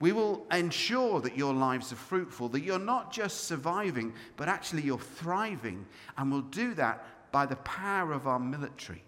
We 0.01 0.12
will 0.12 0.48
ensure 0.51 1.21
that 1.21 1.38
your 1.38 1.53
lives 1.53 1.91
are 1.91 1.98
fruitful, 1.98 2.50
that 2.50 2.63
you're 2.63 2.79
not 2.79 3.13
just 3.13 3.41
surviving, 3.43 4.13
but 4.38 4.48
actually 4.48 4.81
you're 4.81 4.98
thriving. 4.98 5.86
And 6.17 6.31
we'll 6.31 6.41
do 6.41 6.74
that 6.75 7.05
by 7.31 7.45
the 7.45 7.57
power 7.57 8.12
of 8.12 8.25
our 8.25 8.39
military 8.39 9.03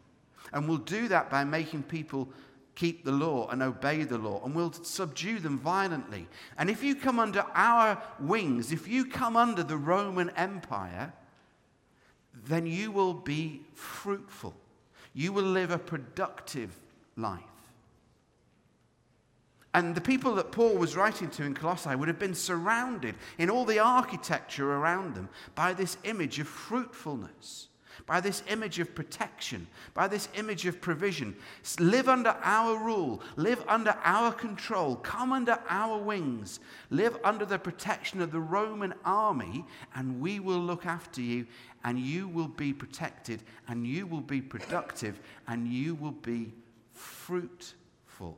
And 0.53 0.67
we'll 0.67 0.77
do 0.77 1.07
that 1.07 1.29
by 1.29 1.43
making 1.43 1.83
people 1.83 2.29
keep 2.75 3.03
the 3.03 3.11
law 3.11 3.47
and 3.49 3.61
obey 3.61 4.03
the 4.03 4.17
law, 4.17 4.41
and 4.43 4.55
we'll 4.55 4.71
subdue 4.71 5.39
them 5.39 5.59
violently. 5.59 6.27
And 6.57 6.69
if 6.69 6.83
you 6.83 6.95
come 6.95 7.19
under 7.19 7.45
our 7.53 8.01
wings, 8.19 8.71
if 8.71 8.87
you 8.87 9.05
come 9.05 9.35
under 9.35 9.63
the 9.63 9.77
Roman 9.77 10.29
Empire, 10.31 11.13
then 12.45 12.65
you 12.65 12.91
will 12.91 13.13
be 13.13 13.61
fruitful. 13.73 14.55
You 15.13 15.33
will 15.33 15.43
live 15.43 15.71
a 15.71 15.77
productive 15.77 16.75
life. 17.17 17.41
And 19.73 19.95
the 19.95 20.01
people 20.01 20.35
that 20.35 20.51
Paul 20.51 20.75
was 20.75 20.97
writing 20.97 21.29
to 21.31 21.43
in 21.43 21.53
Colossae 21.53 21.95
would 21.95 22.09
have 22.09 22.19
been 22.19 22.35
surrounded 22.35 23.15
in 23.37 23.49
all 23.49 23.63
the 23.63 23.79
architecture 23.79 24.73
around 24.73 25.15
them 25.15 25.29
by 25.55 25.73
this 25.73 25.97
image 26.03 26.39
of 26.39 26.47
fruitfulness 26.47 27.67
by 28.11 28.19
this 28.19 28.43
image 28.49 28.77
of 28.77 28.93
protection, 28.93 29.65
by 29.93 30.05
this 30.05 30.27
image 30.35 30.65
of 30.65 30.81
provision. 30.81 31.33
Live 31.79 32.09
under 32.09 32.35
our 32.43 32.77
rule, 32.77 33.21
live 33.37 33.63
under 33.69 33.95
our 34.03 34.33
control, 34.33 34.97
come 34.97 35.31
under 35.31 35.57
our 35.69 35.97
wings, 35.97 36.59
live 36.89 37.17
under 37.23 37.45
the 37.45 37.57
protection 37.57 38.19
of 38.19 38.33
the 38.33 38.39
Roman 38.41 38.93
army, 39.05 39.63
and 39.95 40.19
we 40.19 40.41
will 40.41 40.59
look 40.59 40.85
after 40.85 41.21
you, 41.21 41.47
and 41.85 41.97
you 41.97 42.27
will 42.27 42.49
be 42.49 42.73
protected, 42.73 43.43
and 43.69 43.87
you 43.87 44.05
will 44.05 44.19
be 44.19 44.41
productive, 44.41 45.21
and 45.47 45.65
you 45.65 45.95
will 45.95 46.11
be 46.11 46.51
fruitful. 46.91 48.37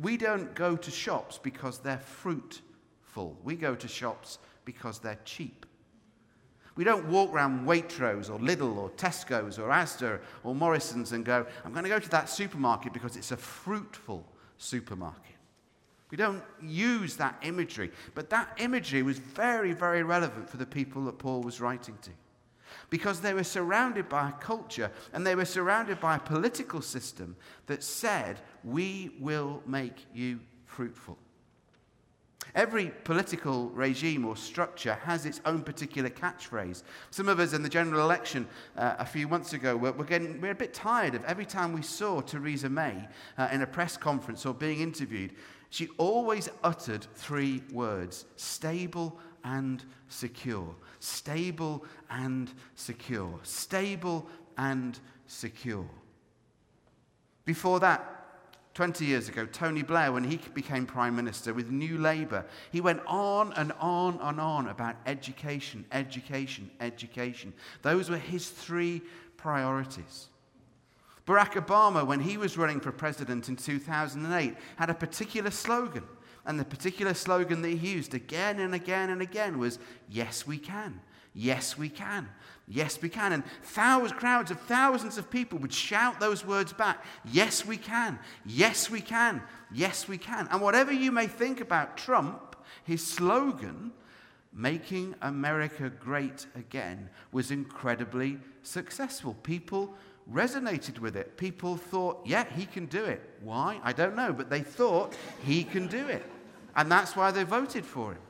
We 0.00 0.16
don't 0.16 0.54
go 0.54 0.76
to 0.76 0.90
shops 0.92 1.36
because 1.36 1.78
they're 1.78 1.98
fruitful. 1.98 3.36
We 3.42 3.56
go 3.56 3.74
to 3.74 3.88
shops 3.88 4.38
because 4.64 5.00
they're 5.00 5.18
cheap. 5.24 5.66
We 6.74 6.84
don't 6.84 7.06
walk 7.08 7.32
around 7.32 7.66
Waitrose 7.66 8.30
or 8.30 8.38
Lidl 8.38 8.76
or 8.76 8.90
Tesco's 8.90 9.58
or 9.58 9.68
Asda 9.68 10.20
or 10.42 10.54
Morrison's 10.54 11.12
and 11.12 11.24
go, 11.24 11.46
I'm 11.64 11.72
going 11.72 11.84
to 11.84 11.90
go 11.90 11.98
to 11.98 12.08
that 12.10 12.30
supermarket 12.30 12.92
because 12.92 13.16
it's 13.16 13.32
a 13.32 13.36
fruitful 13.36 14.26
supermarket. 14.56 15.36
We 16.10 16.16
don't 16.16 16.42
use 16.62 17.16
that 17.16 17.36
imagery. 17.42 17.90
But 18.14 18.30
that 18.30 18.56
imagery 18.58 19.02
was 19.02 19.18
very, 19.18 19.72
very 19.72 20.02
relevant 20.02 20.48
for 20.48 20.58
the 20.58 20.66
people 20.66 21.06
that 21.06 21.18
Paul 21.18 21.40
was 21.40 21.60
writing 21.60 21.96
to. 22.02 22.10
Because 22.90 23.20
they 23.20 23.34
were 23.34 23.44
surrounded 23.44 24.08
by 24.08 24.28
a 24.28 24.32
culture 24.32 24.90
and 25.12 25.26
they 25.26 25.34
were 25.34 25.44
surrounded 25.46 26.00
by 26.00 26.16
a 26.16 26.20
political 26.20 26.80
system 26.82 27.36
that 27.66 27.82
said, 27.82 28.40
We 28.62 29.12
will 29.20 29.62
make 29.66 30.06
you 30.14 30.40
fruitful. 30.64 31.18
Every 32.54 32.92
political 33.04 33.70
regime 33.70 34.26
or 34.26 34.36
structure 34.36 34.94
has 35.02 35.24
its 35.24 35.40
own 35.46 35.62
particular 35.62 36.10
catchphrase. 36.10 36.82
Some 37.10 37.28
of 37.28 37.40
us 37.40 37.54
in 37.54 37.62
the 37.62 37.68
general 37.68 38.02
election 38.02 38.46
uh, 38.76 38.96
a 38.98 39.06
few 39.06 39.26
months 39.26 39.54
ago 39.54 39.74
were, 39.74 39.92
were, 39.92 40.04
getting, 40.04 40.38
we're 40.40 40.50
a 40.50 40.54
bit 40.54 40.74
tired 40.74 41.14
of 41.14 41.24
every 41.24 41.46
time 41.46 41.72
we 41.72 41.80
saw 41.80 42.20
Theresa 42.20 42.68
May 42.68 43.08
uh, 43.38 43.48
in 43.52 43.62
a 43.62 43.66
press 43.66 43.96
conference 43.96 44.44
or 44.44 44.52
being 44.52 44.80
interviewed, 44.80 45.32
she 45.70 45.88
always 45.96 46.50
uttered 46.62 47.06
three 47.14 47.62
words 47.72 48.26
stable 48.36 49.18
and 49.44 49.82
secure. 50.08 50.74
Stable 51.00 51.86
and 52.10 52.52
secure. 52.74 53.40
Stable 53.42 54.28
and 54.58 54.98
secure. 55.26 55.88
Before 57.46 57.80
that, 57.80 58.21
20 58.74 59.04
years 59.04 59.28
ago, 59.28 59.44
Tony 59.44 59.82
Blair, 59.82 60.12
when 60.12 60.24
he 60.24 60.38
became 60.54 60.86
Prime 60.86 61.14
Minister 61.14 61.52
with 61.52 61.70
New 61.70 61.98
Labour, 61.98 62.46
he 62.70 62.80
went 62.80 63.02
on 63.06 63.52
and 63.52 63.72
on 63.78 64.18
and 64.22 64.40
on 64.40 64.68
about 64.68 64.96
education, 65.04 65.84
education, 65.92 66.70
education. 66.80 67.52
Those 67.82 68.08
were 68.08 68.16
his 68.16 68.48
three 68.48 69.02
priorities. 69.36 70.28
Barack 71.26 71.52
Obama, 71.52 72.06
when 72.06 72.20
he 72.20 72.36
was 72.36 72.56
running 72.56 72.80
for 72.80 72.92
president 72.92 73.48
in 73.48 73.56
2008, 73.56 74.56
had 74.76 74.90
a 74.90 74.94
particular 74.94 75.50
slogan. 75.50 76.04
And 76.44 76.58
the 76.58 76.64
particular 76.64 77.14
slogan 77.14 77.62
that 77.62 77.68
he 77.68 77.92
used 77.92 78.14
again 78.14 78.58
and 78.58 78.74
again 78.74 79.10
and 79.10 79.22
again 79.22 79.58
was, 79.58 79.78
Yes, 80.08 80.46
we 80.46 80.58
can. 80.58 81.00
Yes, 81.34 81.78
we 81.78 81.88
can. 81.88 82.28
Yes, 82.68 83.00
we 83.02 83.08
can. 83.08 83.32
And 83.32 83.44
thousands, 83.62 84.18
crowds 84.18 84.50
of 84.50 84.60
thousands 84.62 85.18
of 85.18 85.30
people 85.30 85.58
would 85.58 85.72
shout 85.72 86.20
those 86.20 86.44
words 86.44 86.72
back. 86.72 87.04
Yes, 87.24 87.66
we 87.66 87.76
can. 87.76 88.18
Yes, 88.46 88.90
we 88.90 89.00
can. 89.00 89.42
Yes, 89.72 90.08
we 90.08 90.18
can. 90.18 90.48
And 90.50 90.60
whatever 90.60 90.92
you 90.92 91.10
may 91.10 91.26
think 91.26 91.60
about 91.60 91.96
Trump, 91.96 92.56
his 92.84 93.04
slogan, 93.06 93.92
making 94.52 95.14
America 95.22 95.90
great 95.90 96.46
again, 96.54 97.08
was 97.32 97.50
incredibly 97.50 98.38
successful. 98.62 99.34
People 99.42 99.94
resonated 100.30 100.98
with 100.98 101.16
it. 101.16 101.36
People 101.36 101.76
thought, 101.76 102.20
yeah, 102.24 102.44
he 102.54 102.66
can 102.66 102.86
do 102.86 103.04
it. 103.04 103.20
Why? 103.42 103.80
I 103.82 103.92
don't 103.92 104.14
know, 104.14 104.32
but 104.32 104.50
they 104.50 104.60
thought 104.60 105.16
he 105.44 105.64
can 105.64 105.88
do 105.88 106.06
it. 106.06 106.24
And 106.76 106.90
that's 106.90 107.16
why 107.16 107.30
they 107.30 107.44
voted 107.44 107.84
for 107.84 108.12
him. 108.12 108.20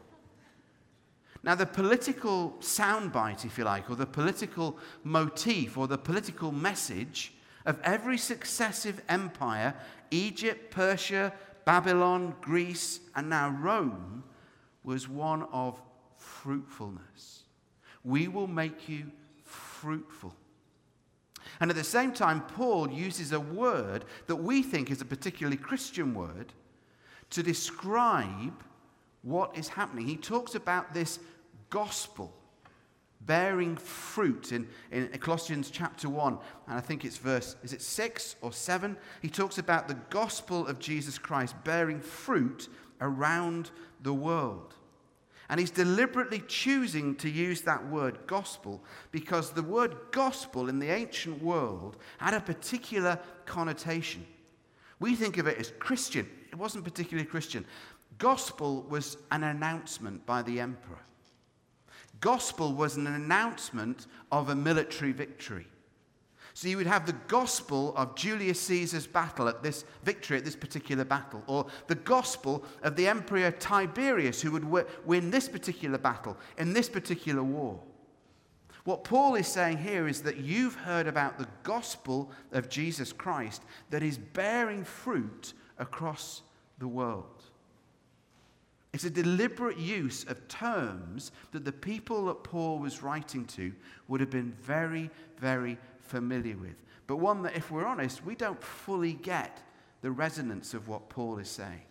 Now, 1.44 1.54
the 1.56 1.66
political 1.66 2.56
soundbite, 2.60 3.44
if 3.44 3.58
you 3.58 3.64
like, 3.64 3.90
or 3.90 3.96
the 3.96 4.06
political 4.06 4.78
motif, 5.02 5.76
or 5.76 5.88
the 5.88 5.98
political 5.98 6.52
message 6.52 7.32
of 7.66 7.80
every 7.82 8.18
successive 8.18 9.02
empire 9.08 9.74
Egypt, 10.10 10.70
Persia, 10.70 11.32
Babylon, 11.64 12.34
Greece, 12.40 13.00
and 13.14 13.28
now 13.28 13.48
Rome 13.48 14.22
was 14.84 15.08
one 15.08 15.44
of 15.52 15.80
fruitfulness. 16.16 17.44
We 18.04 18.28
will 18.28 18.46
make 18.46 18.88
you 18.88 19.10
fruitful. 19.44 20.34
And 21.60 21.70
at 21.70 21.76
the 21.76 21.84
same 21.84 22.12
time, 22.12 22.42
Paul 22.42 22.90
uses 22.90 23.32
a 23.32 23.40
word 23.40 24.04
that 24.26 24.36
we 24.36 24.62
think 24.62 24.90
is 24.90 25.00
a 25.00 25.06
particularly 25.06 25.56
Christian 25.56 26.14
word 26.14 26.52
to 27.30 27.42
describe 27.42 28.62
what 29.22 29.56
is 29.56 29.68
happening. 29.68 30.06
He 30.06 30.16
talks 30.16 30.54
about 30.54 30.92
this 30.92 31.20
gospel 31.72 32.32
bearing 33.22 33.76
fruit 33.76 34.52
in, 34.52 34.68
in 34.90 35.08
Colossians 35.18 35.70
chapter 35.70 36.08
1, 36.08 36.38
and 36.68 36.76
I 36.76 36.80
think 36.80 37.04
it's 37.04 37.16
verse, 37.16 37.56
is 37.62 37.72
it 37.72 37.80
6 37.80 38.36
or 38.42 38.52
7? 38.52 38.96
He 39.22 39.28
talks 39.28 39.58
about 39.58 39.88
the 39.88 39.98
gospel 40.10 40.66
of 40.66 40.78
Jesus 40.78 41.18
Christ 41.18 41.54
bearing 41.64 42.00
fruit 42.00 42.68
around 43.00 43.70
the 44.02 44.12
world. 44.12 44.74
And 45.48 45.60
he's 45.60 45.70
deliberately 45.70 46.42
choosing 46.46 47.14
to 47.16 47.28
use 47.28 47.62
that 47.62 47.86
word 47.88 48.18
gospel 48.26 48.82
because 49.10 49.50
the 49.50 49.62
word 49.62 49.96
gospel 50.10 50.68
in 50.68 50.78
the 50.78 50.90
ancient 50.90 51.42
world 51.42 51.96
had 52.18 52.34
a 52.34 52.40
particular 52.40 53.18
connotation. 53.46 54.26
We 54.98 55.14
think 55.14 55.38
of 55.38 55.46
it 55.46 55.58
as 55.58 55.72
Christian, 55.78 56.28
it 56.50 56.58
wasn't 56.58 56.84
particularly 56.84 57.28
Christian. 57.28 57.64
Gospel 58.18 58.82
was 58.88 59.16
an 59.30 59.42
announcement 59.42 60.26
by 60.26 60.42
the 60.42 60.60
emperor 60.60 61.00
gospel 62.22 62.72
was 62.72 62.96
an 62.96 63.06
announcement 63.06 64.06
of 64.30 64.48
a 64.48 64.54
military 64.54 65.12
victory. 65.12 65.66
So 66.54 66.68
you 66.68 66.76
would 66.76 66.86
have 66.86 67.06
the 67.06 67.16
gospel 67.28 67.94
of 67.96 68.14
Julius 68.14 68.60
Caesar's 68.60 69.06
battle 69.06 69.48
at 69.48 69.62
this 69.62 69.84
victory 70.04 70.38
at 70.38 70.44
this 70.44 70.56
particular 70.56 71.04
battle, 71.04 71.42
or 71.46 71.66
the 71.88 71.94
gospel 71.94 72.64
of 72.82 72.94
the 72.96 73.08
Emperor 73.08 73.50
Tiberius 73.50 74.40
who 74.40 74.52
would 74.52 74.86
win 75.04 75.30
this 75.30 75.48
particular 75.48 75.98
battle 75.98 76.36
in 76.58 76.72
this 76.72 76.88
particular 76.88 77.42
war. 77.42 77.80
What 78.84 79.04
Paul 79.04 79.36
is 79.36 79.46
saying 79.46 79.78
here 79.78 80.08
is 80.08 80.22
that 80.22 80.38
you've 80.38 80.74
heard 80.74 81.06
about 81.06 81.38
the 81.38 81.48
gospel 81.62 82.30
of 82.52 82.68
Jesus 82.68 83.12
Christ 83.12 83.62
that 83.90 84.02
is 84.02 84.18
bearing 84.18 84.84
fruit 84.84 85.54
across 85.78 86.42
the 86.78 86.88
world. 86.88 87.44
It's 88.92 89.04
a 89.04 89.10
deliberate 89.10 89.78
use 89.78 90.24
of 90.24 90.46
terms 90.48 91.32
that 91.52 91.64
the 91.64 91.72
people 91.72 92.26
that 92.26 92.44
Paul 92.44 92.78
was 92.78 93.02
writing 93.02 93.46
to 93.46 93.72
would 94.06 94.20
have 94.20 94.30
been 94.30 94.52
very, 94.60 95.10
very 95.38 95.78
familiar 96.00 96.56
with. 96.56 96.76
But 97.06 97.16
one 97.16 97.42
that, 97.42 97.56
if 97.56 97.70
we're 97.70 97.86
honest, 97.86 98.24
we 98.24 98.34
don't 98.34 98.62
fully 98.62 99.14
get 99.14 99.62
the 100.02 100.10
resonance 100.10 100.74
of 100.74 100.88
what 100.88 101.08
Paul 101.08 101.38
is 101.38 101.48
saying. 101.48 101.82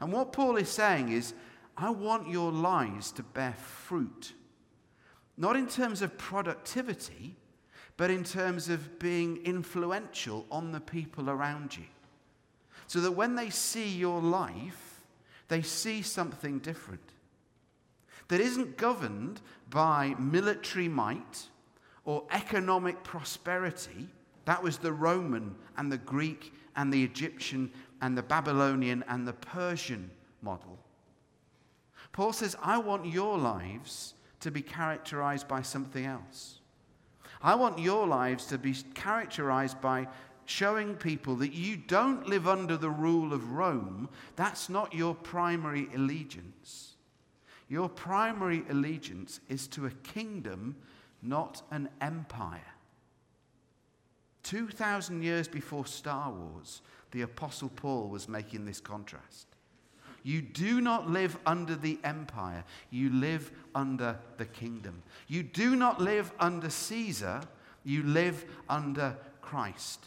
And 0.00 0.12
what 0.12 0.32
Paul 0.32 0.56
is 0.56 0.68
saying 0.68 1.10
is, 1.10 1.34
I 1.76 1.90
want 1.90 2.28
your 2.28 2.50
lives 2.50 3.12
to 3.12 3.22
bear 3.22 3.52
fruit. 3.52 4.32
Not 5.36 5.56
in 5.56 5.68
terms 5.68 6.02
of 6.02 6.18
productivity, 6.18 7.36
but 7.96 8.10
in 8.10 8.24
terms 8.24 8.68
of 8.68 8.98
being 8.98 9.38
influential 9.44 10.46
on 10.50 10.72
the 10.72 10.80
people 10.80 11.30
around 11.30 11.76
you. 11.76 11.84
So 12.86 13.00
that 13.00 13.12
when 13.12 13.34
they 13.34 13.50
see 13.50 13.88
your 13.88 14.20
life, 14.20 14.85
they 15.48 15.62
see 15.62 16.02
something 16.02 16.58
different 16.58 17.12
that 18.28 18.40
isn't 18.40 18.76
governed 18.76 19.40
by 19.70 20.14
military 20.18 20.88
might 20.88 21.46
or 22.04 22.24
economic 22.30 23.02
prosperity. 23.04 24.08
That 24.44 24.62
was 24.62 24.78
the 24.78 24.92
Roman 24.92 25.54
and 25.76 25.90
the 25.90 25.98
Greek 25.98 26.52
and 26.74 26.92
the 26.92 27.02
Egyptian 27.02 27.70
and 28.00 28.16
the 28.16 28.22
Babylonian 28.22 29.04
and 29.08 29.26
the 29.26 29.32
Persian 29.32 30.10
model. 30.42 30.78
Paul 32.12 32.32
says, 32.32 32.56
I 32.62 32.78
want 32.78 33.06
your 33.06 33.38
lives 33.38 34.14
to 34.40 34.50
be 34.50 34.62
characterized 34.62 35.48
by 35.48 35.62
something 35.62 36.04
else. 36.04 36.58
I 37.42 37.54
want 37.54 37.78
your 37.78 38.06
lives 38.06 38.46
to 38.46 38.58
be 38.58 38.74
characterized 38.94 39.80
by 39.80 40.08
showing 40.46 40.94
people 40.94 41.36
that 41.36 41.52
you 41.52 41.76
don't 41.76 42.28
live 42.28 42.48
under 42.48 42.76
the 42.76 42.90
rule 42.90 43.32
of 43.32 43.52
Rome. 43.52 44.08
That's 44.36 44.68
not 44.68 44.94
your 44.94 45.14
primary 45.14 45.88
allegiance. 45.94 46.94
Your 47.68 47.88
primary 47.88 48.62
allegiance 48.70 49.40
is 49.48 49.66
to 49.68 49.86
a 49.86 49.90
kingdom, 49.90 50.76
not 51.20 51.62
an 51.70 51.88
empire. 52.00 52.60
2,000 54.44 55.22
years 55.22 55.48
before 55.48 55.84
Star 55.86 56.30
Wars, 56.30 56.80
the 57.10 57.22
Apostle 57.22 57.70
Paul 57.70 58.08
was 58.08 58.28
making 58.28 58.64
this 58.64 58.80
contrast. 58.80 59.48
You 60.22 60.42
do 60.42 60.80
not 60.80 61.10
live 61.10 61.36
under 61.46 61.74
the 61.74 61.98
empire, 62.04 62.64
you 62.90 63.10
live 63.10 63.50
under 63.74 64.18
the 64.38 64.44
kingdom. 64.44 65.02
You 65.26 65.42
do 65.42 65.76
not 65.76 66.00
live 66.00 66.32
under 66.38 66.70
Caesar, 66.70 67.42
you 67.84 68.02
live 68.04 68.44
under 68.68 69.16
Christ. 69.40 70.06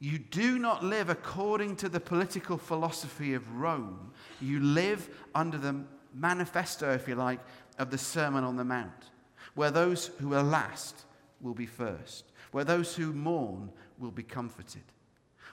You 0.00 0.18
do 0.18 0.58
not 0.58 0.82
live 0.82 1.10
according 1.10 1.76
to 1.76 1.88
the 1.90 2.00
political 2.00 2.56
philosophy 2.56 3.34
of 3.34 3.56
Rome. 3.56 4.12
You 4.40 4.60
live 4.60 5.10
under 5.34 5.58
the 5.58 5.84
manifesto, 6.14 6.90
if 6.92 7.06
you 7.06 7.14
like, 7.14 7.40
of 7.78 7.90
the 7.90 7.98
Sermon 7.98 8.42
on 8.42 8.56
the 8.56 8.64
Mount, 8.64 9.10
where 9.54 9.70
those 9.70 10.06
who 10.18 10.32
are 10.32 10.42
last 10.42 11.04
will 11.42 11.52
be 11.52 11.66
first, 11.66 12.24
where 12.50 12.64
those 12.64 12.96
who 12.96 13.12
mourn 13.12 13.70
will 13.98 14.10
be 14.10 14.22
comforted, 14.22 14.82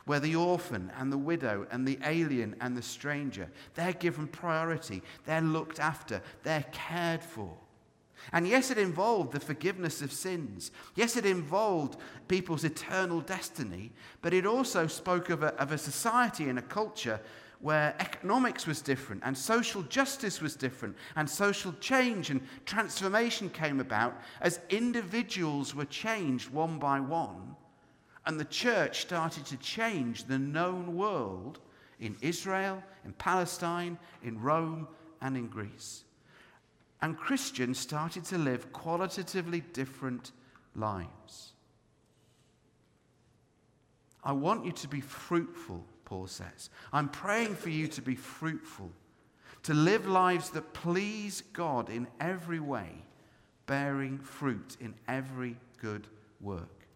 where 0.05 0.21
the 0.21 0.37
orphan 0.37 0.91
and 0.97 1.11
the 1.11 1.17
widow 1.17 1.67
and 1.69 1.85
the 1.85 1.99
alien 2.05 2.55
and 2.61 2.77
the 2.77 2.81
stranger, 2.81 3.49
they're 3.75 3.91
given 3.91 4.27
priority, 4.27 5.03
they're 5.25 5.41
looked 5.41 5.81
after, 5.81 6.21
they're 6.43 6.65
cared 6.71 7.21
for. 7.21 7.53
And 8.31 8.47
yes, 8.47 8.71
it 8.71 8.77
involved 8.77 9.31
the 9.31 9.39
forgiveness 9.39 10.01
of 10.01 10.11
sins. 10.11 10.71
Yes, 10.95 11.15
it 11.15 11.25
involved 11.25 11.99
people's 12.27 12.63
eternal 12.63 13.21
destiny. 13.21 13.91
But 14.21 14.33
it 14.33 14.45
also 14.45 14.87
spoke 14.87 15.29
of 15.29 15.43
a, 15.43 15.53
of 15.55 15.71
a 15.71 15.77
society 15.77 16.49
and 16.49 16.59
a 16.59 16.63
culture 16.63 17.19
where 17.59 17.95
economics 17.99 18.67
was 18.67 18.81
different 18.81 19.21
and 19.25 19.35
social 19.35 19.81
justice 19.83 20.41
was 20.41 20.55
different 20.55 20.95
and 21.15 21.27
social 21.27 21.73
change 21.79 22.29
and 22.29 22.39
transformation 22.65 23.49
came 23.49 23.79
about 23.79 24.21
as 24.41 24.59
individuals 24.69 25.73
were 25.73 25.85
changed 25.85 26.51
one 26.51 26.77
by 26.77 26.99
one. 26.99 27.55
And 28.25 28.39
the 28.39 28.45
church 28.45 29.01
started 29.01 29.45
to 29.47 29.57
change 29.57 30.25
the 30.25 30.37
known 30.37 30.95
world 30.95 31.59
in 31.99 32.15
Israel, 32.21 32.83
in 33.05 33.13
Palestine, 33.13 33.97
in 34.21 34.39
Rome, 34.39 34.87
and 35.21 35.35
in 35.35 35.47
Greece. 35.47 36.03
And 37.01 37.17
Christians 37.17 37.77
started 37.77 38.25
to 38.25 38.37
live 38.37 38.73
qualitatively 38.73 39.61
different 39.73 40.31
lives. 40.75 41.53
I 44.23 44.31
want 44.31 44.65
you 44.65 44.71
to 44.73 44.87
be 44.87 45.01
fruitful, 45.01 45.85
Paul 46.05 46.27
says. 46.27 46.69
I'm 46.91 47.07
praying 47.07 47.55
for 47.55 47.69
you 47.69 47.87
to 47.89 48.01
be 48.01 48.15
fruitful, 48.15 48.91
to 49.63 49.73
live 49.73 50.07
lives 50.07 50.49
that 50.51 50.73
please 50.73 51.43
God 51.53 51.89
in 51.89 52.07
every 52.19 52.59
way, 52.59 52.89
bearing 53.67 54.17
fruit 54.17 54.75
in 54.81 54.95
every 55.07 55.55
good 55.79 56.07
work. 56.41 56.87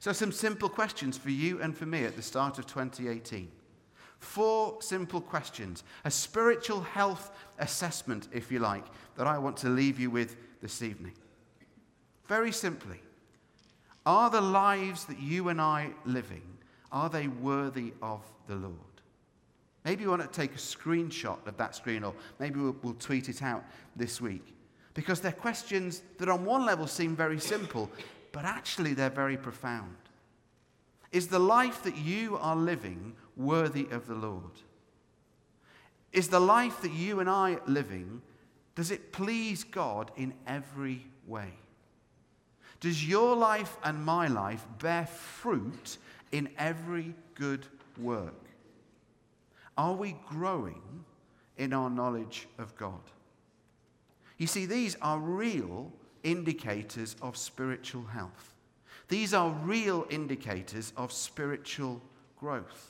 So, 0.00 0.12
some 0.12 0.32
simple 0.32 0.68
questions 0.68 1.16
for 1.18 1.30
you 1.30 1.60
and 1.60 1.76
for 1.76 1.86
me 1.86 2.04
at 2.04 2.16
the 2.16 2.22
start 2.22 2.58
of 2.58 2.66
2018. 2.66 3.50
Four 4.20 4.80
simple 4.80 5.20
questions, 5.20 5.82
a 6.04 6.10
spiritual 6.10 6.82
health 6.82 7.34
assessment, 7.58 8.28
if 8.32 8.52
you 8.52 8.58
like, 8.58 8.84
that 9.16 9.26
I 9.26 9.38
want 9.38 9.56
to 9.58 9.68
leave 9.68 9.98
you 9.98 10.10
with 10.10 10.36
this 10.60 10.82
evening. 10.82 11.14
Very 12.28 12.52
simply, 12.52 13.00
are 14.06 14.30
the 14.30 14.40
lives 14.40 15.06
that 15.06 15.18
you 15.18 15.48
and 15.48 15.60
I 15.60 15.90
living, 16.04 16.42
are 16.92 17.08
they 17.08 17.28
worthy 17.28 17.92
of 18.02 18.20
the 18.46 18.54
Lord? 18.54 18.74
Maybe 19.84 20.02
you 20.02 20.10
want 20.10 20.22
to 20.22 20.28
take 20.28 20.54
a 20.54 20.58
screenshot 20.58 21.44
of 21.46 21.56
that 21.56 21.74
screen, 21.74 22.04
or 22.04 22.14
maybe 22.38 22.60
we'll, 22.60 22.76
we'll 22.82 22.94
tweet 22.94 23.28
it 23.30 23.42
out 23.42 23.64
this 23.96 24.20
week. 24.20 24.54
Because 24.92 25.20
they're 25.20 25.32
questions 25.32 26.02
that, 26.18 26.28
on 26.28 26.44
one 26.44 26.66
level, 26.66 26.86
seem 26.86 27.16
very 27.16 27.40
simple, 27.40 27.90
but 28.32 28.44
actually 28.44 28.92
they're 28.92 29.08
very 29.08 29.36
profound. 29.36 29.96
Is 31.10 31.28
the 31.28 31.38
life 31.38 31.82
that 31.84 31.96
you 31.96 32.36
are 32.36 32.54
living 32.54 33.14
worthy 33.40 33.88
of 33.90 34.06
the 34.06 34.14
Lord? 34.14 34.52
Is 36.12 36.28
the 36.28 36.40
life 36.40 36.80
that 36.82 36.92
you 36.92 37.20
and 37.20 37.28
I 37.28 37.54
are 37.54 37.62
living, 37.66 38.22
does 38.74 38.90
it 38.90 39.12
please 39.12 39.64
God 39.64 40.10
in 40.16 40.34
every 40.46 41.06
way? 41.26 41.52
Does 42.80 43.06
your 43.06 43.36
life 43.36 43.76
and 43.84 44.04
my 44.04 44.26
life 44.26 44.66
bear 44.78 45.06
fruit 45.06 45.98
in 46.32 46.48
every 46.58 47.14
good 47.34 47.66
work? 47.98 48.34
Are 49.76 49.94
we 49.94 50.16
growing 50.28 51.04
in 51.58 51.72
our 51.72 51.90
knowledge 51.90 52.48
of 52.58 52.74
God? 52.76 53.00
You 54.38 54.46
see, 54.46 54.66
these 54.66 54.96
are 55.02 55.18
real 55.18 55.92
indicators 56.22 57.16
of 57.20 57.36
spiritual 57.36 58.04
health. 58.04 58.54
These 59.08 59.34
are 59.34 59.50
real 59.50 60.06
indicators 60.08 60.92
of 60.96 61.12
spiritual 61.12 62.00
growth. 62.38 62.89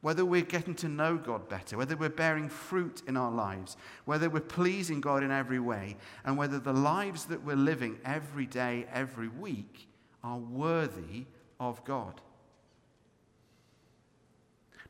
Whether 0.00 0.24
we're 0.24 0.42
getting 0.42 0.74
to 0.76 0.88
know 0.88 1.16
God 1.16 1.48
better, 1.48 1.76
whether 1.76 1.96
we're 1.96 2.08
bearing 2.08 2.48
fruit 2.48 3.02
in 3.08 3.16
our 3.16 3.32
lives, 3.32 3.76
whether 4.04 4.30
we're 4.30 4.40
pleasing 4.40 5.00
God 5.00 5.24
in 5.24 5.30
every 5.30 5.58
way, 5.58 5.96
and 6.24 6.38
whether 6.38 6.60
the 6.60 6.72
lives 6.72 7.26
that 7.26 7.44
we're 7.44 7.56
living 7.56 7.98
every 8.04 8.46
day, 8.46 8.86
every 8.92 9.28
week, 9.28 9.88
are 10.22 10.38
worthy 10.38 11.24
of 11.58 11.84
God. 11.84 12.20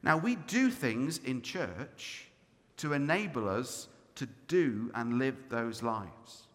Now, 0.02 0.16
we 0.16 0.36
do 0.36 0.70
things 0.70 1.18
in 1.24 1.42
church 1.42 2.28
to 2.76 2.92
enable 2.92 3.48
us 3.48 3.88
to 4.14 4.28
do 4.46 4.90
and 4.94 5.18
live 5.18 5.36
those 5.48 5.82
lives. 5.82 6.48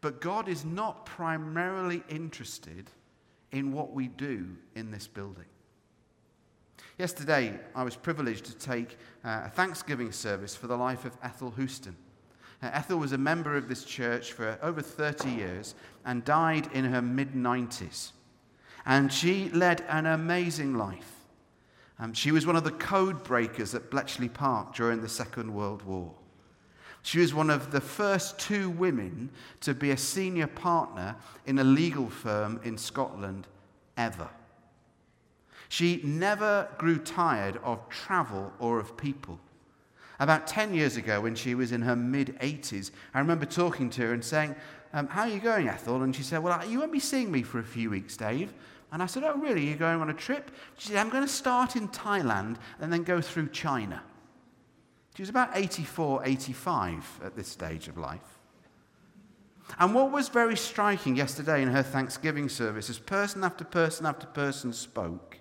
But 0.00 0.20
God 0.20 0.48
is 0.48 0.64
not 0.64 1.06
primarily 1.06 2.02
interested 2.08 2.90
in 3.52 3.72
what 3.72 3.92
we 3.92 4.08
do 4.08 4.56
in 4.74 4.90
this 4.90 5.06
building. 5.06 5.44
Yesterday, 6.98 7.58
I 7.74 7.84
was 7.84 7.96
privileged 7.96 8.44
to 8.46 8.54
take 8.56 8.98
uh, 9.24 9.42
a 9.46 9.48
Thanksgiving 9.48 10.12
service 10.12 10.54
for 10.54 10.66
the 10.66 10.76
life 10.76 11.04
of 11.04 11.16
Ethel 11.22 11.50
Houston. 11.52 11.96
Uh, 12.62 12.70
Ethel 12.72 12.98
was 12.98 13.12
a 13.12 13.18
member 13.18 13.56
of 13.56 13.68
this 13.68 13.84
church 13.84 14.32
for 14.32 14.58
over 14.62 14.82
30 14.82 15.30
years 15.30 15.74
and 16.04 16.24
died 16.24 16.68
in 16.72 16.84
her 16.84 17.02
mid 17.02 17.32
90s. 17.32 18.12
And 18.84 19.12
she 19.12 19.48
led 19.50 19.82
an 19.88 20.06
amazing 20.06 20.74
life. 20.74 21.10
Um, 21.98 22.12
she 22.12 22.30
was 22.30 22.46
one 22.46 22.56
of 22.56 22.64
the 22.64 22.72
code 22.72 23.22
breakers 23.24 23.74
at 23.74 23.90
Bletchley 23.90 24.28
Park 24.28 24.74
during 24.74 25.00
the 25.00 25.08
Second 25.08 25.54
World 25.54 25.82
War. 25.82 26.12
She 27.02 27.18
was 27.18 27.34
one 27.34 27.50
of 27.50 27.72
the 27.72 27.80
first 27.80 28.38
two 28.38 28.70
women 28.70 29.30
to 29.60 29.74
be 29.74 29.90
a 29.90 29.96
senior 29.96 30.46
partner 30.46 31.16
in 31.46 31.58
a 31.58 31.64
legal 31.64 32.08
firm 32.08 32.60
in 32.64 32.76
Scotland 32.76 33.46
ever. 33.96 34.28
She 35.72 36.02
never 36.04 36.68
grew 36.76 36.98
tired 36.98 37.58
of 37.64 37.88
travel 37.88 38.52
or 38.58 38.78
of 38.78 38.94
people. 38.98 39.40
About 40.20 40.46
10 40.46 40.74
years 40.74 40.98
ago, 40.98 41.22
when 41.22 41.34
she 41.34 41.54
was 41.54 41.72
in 41.72 41.80
her 41.80 41.96
mid 41.96 42.38
80s, 42.40 42.90
I 43.14 43.20
remember 43.20 43.46
talking 43.46 43.88
to 43.88 44.02
her 44.02 44.12
and 44.12 44.22
saying, 44.22 44.54
um, 44.92 45.06
How 45.06 45.22
are 45.22 45.28
you 45.28 45.40
going, 45.40 45.70
Ethel? 45.70 46.02
And 46.02 46.14
she 46.14 46.24
said, 46.24 46.42
Well, 46.42 46.62
you 46.68 46.80
won't 46.80 46.92
be 46.92 47.00
seeing 47.00 47.32
me 47.32 47.40
for 47.40 47.58
a 47.58 47.64
few 47.64 47.88
weeks, 47.88 48.18
Dave. 48.18 48.52
And 48.92 49.02
I 49.02 49.06
said, 49.06 49.24
Oh, 49.24 49.38
really? 49.38 49.66
You're 49.66 49.78
going 49.78 50.02
on 50.02 50.10
a 50.10 50.12
trip? 50.12 50.50
She 50.76 50.88
said, 50.88 50.98
I'm 50.98 51.08
going 51.08 51.24
to 51.24 51.32
start 51.32 51.74
in 51.74 51.88
Thailand 51.88 52.56
and 52.78 52.92
then 52.92 53.02
go 53.02 53.22
through 53.22 53.48
China. 53.48 54.02
She 55.16 55.22
was 55.22 55.30
about 55.30 55.56
84, 55.56 56.26
85 56.26 57.20
at 57.24 57.34
this 57.34 57.48
stage 57.48 57.88
of 57.88 57.96
life. 57.96 58.20
And 59.78 59.94
what 59.94 60.12
was 60.12 60.28
very 60.28 60.58
striking 60.58 61.16
yesterday 61.16 61.62
in 61.62 61.68
her 61.68 61.82
Thanksgiving 61.82 62.50
service, 62.50 62.90
as 62.90 62.98
person 62.98 63.42
after 63.42 63.64
person 63.64 64.04
after 64.04 64.26
person 64.26 64.74
spoke, 64.74 65.38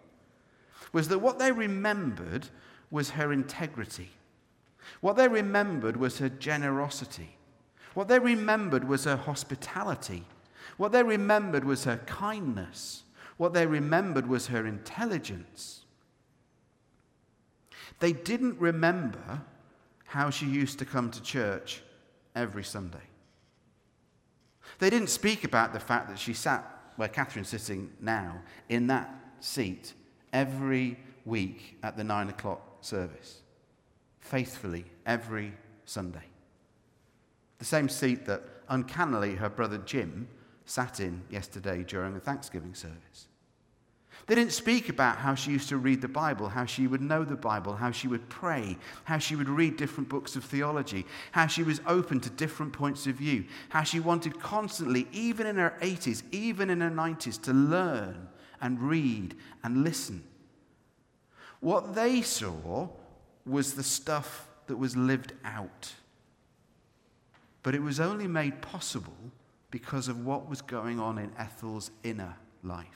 was 0.91 1.07
that 1.07 1.19
what 1.19 1.39
they 1.39 1.51
remembered 1.51 2.47
was 2.89 3.11
her 3.11 3.31
integrity. 3.31 4.09
What 4.99 5.15
they 5.15 5.27
remembered 5.27 5.97
was 5.97 6.17
her 6.19 6.29
generosity. 6.29 7.37
What 7.93 8.07
they 8.07 8.19
remembered 8.19 8.87
was 8.87 9.05
her 9.05 9.15
hospitality. 9.15 10.25
What 10.77 10.91
they 10.91 11.03
remembered 11.03 11.63
was 11.63 11.83
her 11.85 11.97
kindness. 12.05 13.03
What 13.37 13.53
they 13.53 13.65
remembered 13.65 14.27
was 14.27 14.47
her 14.47 14.65
intelligence. 14.65 15.85
They 17.99 18.13
didn't 18.13 18.59
remember 18.59 19.41
how 20.05 20.29
she 20.29 20.45
used 20.45 20.79
to 20.79 20.85
come 20.85 21.11
to 21.11 21.21
church 21.21 21.81
every 22.35 22.63
Sunday. 22.63 22.97
They 24.79 24.89
didn't 24.89 25.09
speak 25.09 25.43
about 25.43 25.73
the 25.73 25.79
fact 25.79 26.09
that 26.09 26.19
she 26.19 26.33
sat 26.33 26.65
where 26.95 27.07
Catherine's 27.07 27.49
sitting 27.49 27.91
now, 28.01 28.41
in 28.69 28.87
that 28.87 29.13
seat, 29.39 29.93
every 30.33 30.97
week 31.25 31.77
at 31.83 31.97
the 31.97 32.03
nine 32.03 32.29
o'clock 32.29 32.61
service, 32.81 33.41
faithfully 34.19 34.85
every 35.05 35.53
Sunday. 35.85 36.23
The 37.59 37.65
same 37.65 37.89
seat 37.89 38.25
that 38.25 38.43
uncannily, 38.69 39.35
her 39.35 39.49
brother 39.49 39.77
Jim 39.79 40.27
sat 40.65 40.99
in 40.99 41.21
yesterday 41.29 41.83
during 41.83 42.15
a 42.15 42.19
Thanksgiving 42.19 42.73
service. 42.73 43.27
They 44.27 44.35
didn't 44.35 44.53
speak 44.53 44.87
about 44.87 45.17
how 45.17 45.35
she 45.35 45.51
used 45.51 45.69
to 45.69 45.77
read 45.77 46.01
the 46.01 46.07
Bible, 46.07 46.47
how 46.47 46.65
she 46.65 46.87
would 46.87 47.01
know 47.01 47.23
the 47.23 47.35
Bible, 47.35 47.75
how 47.75 47.91
she 47.91 48.07
would 48.07 48.29
pray, 48.29 48.77
how 49.03 49.17
she 49.17 49.35
would 49.35 49.49
read 49.49 49.77
different 49.77 50.09
books 50.09 50.35
of 50.35 50.43
theology, 50.43 51.05
how 51.31 51.47
she 51.47 51.63
was 51.63 51.81
open 51.87 52.19
to 52.21 52.29
different 52.29 52.71
points 52.71 53.07
of 53.07 53.15
view, 53.15 53.45
how 53.69 53.83
she 53.83 53.99
wanted 53.99 54.39
constantly, 54.39 55.07
even 55.11 55.47
in 55.47 55.57
her 55.57 55.73
80s, 55.81 56.23
even 56.31 56.69
in 56.69 56.81
her 56.81 56.91
90s, 56.91 57.41
to 57.41 57.53
learn 57.53 58.27
and 58.61 58.79
read 58.79 59.35
and 59.63 59.83
listen. 59.83 60.23
What 61.59 61.95
they 61.95 62.21
saw 62.21 62.89
was 63.45 63.73
the 63.73 63.83
stuff 63.83 64.47
that 64.67 64.77
was 64.77 64.95
lived 64.95 65.33
out. 65.43 65.93
But 67.63 67.75
it 67.75 67.81
was 67.81 67.99
only 67.99 68.27
made 68.27 68.61
possible 68.61 69.13
because 69.69 70.07
of 70.07 70.25
what 70.25 70.49
was 70.49 70.61
going 70.61 70.99
on 70.99 71.17
in 71.17 71.31
Ethel's 71.37 71.91
inner 72.03 72.35
life. 72.63 72.87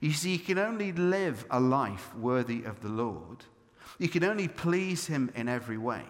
You 0.00 0.12
see, 0.12 0.32
you 0.32 0.38
can 0.38 0.58
only 0.58 0.92
live 0.92 1.44
a 1.50 1.58
life 1.58 2.14
worthy 2.14 2.64
of 2.64 2.80
the 2.80 2.88
Lord. 2.88 3.44
You 3.98 4.08
can 4.08 4.22
only 4.22 4.46
please 4.46 5.06
Him 5.06 5.30
in 5.34 5.48
every 5.48 5.78
way. 5.78 6.04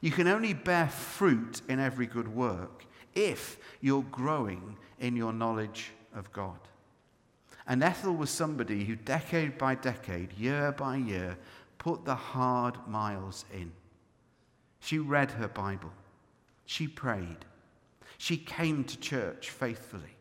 You 0.00 0.10
can 0.10 0.28
only 0.28 0.52
bear 0.52 0.88
fruit 0.88 1.62
in 1.68 1.80
every 1.80 2.06
good 2.06 2.28
work 2.28 2.84
if 3.14 3.58
you're 3.80 4.04
growing 4.10 4.76
in 5.00 5.16
your 5.16 5.32
knowledge 5.32 5.92
of 6.14 6.30
God. 6.32 6.58
And 7.66 7.82
Ethel 7.82 8.14
was 8.14 8.30
somebody 8.30 8.84
who, 8.84 8.94
decade 8.94 9.58
by 9.58 9.74
decade, 9.74 10.32
year 10.34 10.72
by 10.72 10.96
year, 10.96 11.36
put 11.78 12.04
the 12.04 12.14
hard 12.14 12.76
miles 12.86 13.44
in. 13.52 13.72
She 14.80 14.98
read 14.98 15.32
her 15.32 15.48
Bible. 15.48 15.92
She 16.64 16.86
prayed. 16.86 17.44
She 18.18 18.36
came 18.36 18.84
to 18.84 18.98
church 18.98 19.50
faithfully. 19.50 20.16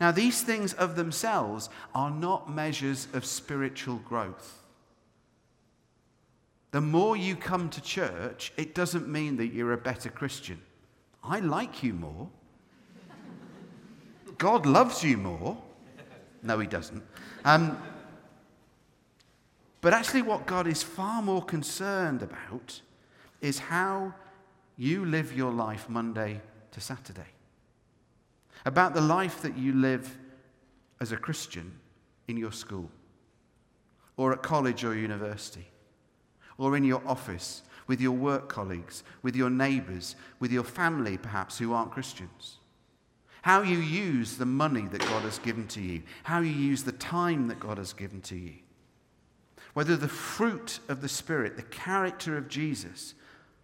Now, 0.00 0.10
these 0.10 0.42
things 0.42 0.72
of 0.74 0.96
themselves 0.96 1.70
are 1.94 2.10
not 2.10 2.50
measures 2.50 3.06
of 3.12 3.24
spiritual 3.24 3.96
growth. 3.96 4.60
The 6.72 6.80
more 6.80 7.16
you 7.16 7.36
come 7.36 7.70
to 7.70 7.80
church, 7.80 8.52
it 8.56 8.74
doesn't 8.74 9.08
mean 9.08 9.36
that 9.36 9.52
you're 9.52 9.72
a 9.72 9.78
better 9.78 10.08
Christian. 10.10 10.60
I 11.22 11.38
like 11.38 11.84
you 11.84 11.94
more. 11.94 12.28
God 14.38 14.66
loves 14.66 15.04
you 15.04 15.16
more. 15.16 15.56
No, 16.44 16.58
he 16.58 16.66
doesn't. 16.66 17.02
Um, 17.44 17.76
but 19.80 19.92
actually, 19.92 20.22
what 20.22 20.46
God 20.46 20.66
is 20.66 20.82
far 20.82 21.22
more 21.22 21.42
concerned 21.42 22.22
about 22.22 22.80
is 23.40 23.58
how 23.58 24.14
you 24.76 25.04
live 25.04 25.32
your 25.32 25.52
life 25.52 25.88
Monday 25.88 26.40
to 26.72 26.80
Saturday. 26.80 27.28
About 28.66 28.94
the 28.94 29.00
life 29.00 29.42
that 29.42 29.56
you 29.56 29.72
live 29.72 30.16
as 31.00 31.12
a 31.12 31.16
Christian 31.16 31.72
in 32.28 32.36
your 32.36 32.52
school, 32.52 32.90
or 34.16 34.32
at 34.32 34.42
college 34.42 34.84
or 34.84 34.94
university, 34.94 35.66
or 36.56 36.76
in 36.76 36.84
your 36.84 37.02
office, 37.06 37.62
with 37.86 38.00
your 38.00 38.12
work 38.12 38.48
colleagues, 38.48 39.02
with 39.22 39.36
your 39.36 39.50
neighbors, 39.50 40.16
with 40.40 40.52
your 40.52 40.64
family, 40.64 41.18
perhaps, 41.18 41.58
who 41.58 41.72
aren't 41.72 41.90
Christians. 41.90 42.58
How 43.44 43.62
you 43.62 43.78
use 43.78 44.36
the 44.36 44.46
money 44.46 44.88
that 44.88 45.00
God 45.00 45.22
has 45.22 45.38
given 45.38 45.66
to 45.68 45.80
you, 45.80 46.02
how 46.22 46.40
you 46.40 46.52
use 46.52 46.82
the 46.82 46.92
time 46.92 47.48
that 47.48 47.60
God 47.60 47.78
has 47.78 47.92
given 47.92 48.20
to 48.22 48.36
you 48.36 48.54
whether 49.74 49.96
the 49.96 50.08
fruit 50.08 50.78
of 50.88 51.02
the 51.02 51.08
Spirit, 51.08 51.56
the 51.56 51.62
character 51.62 52.38
of 52.38 52.48
Jesus, 52.48 53.14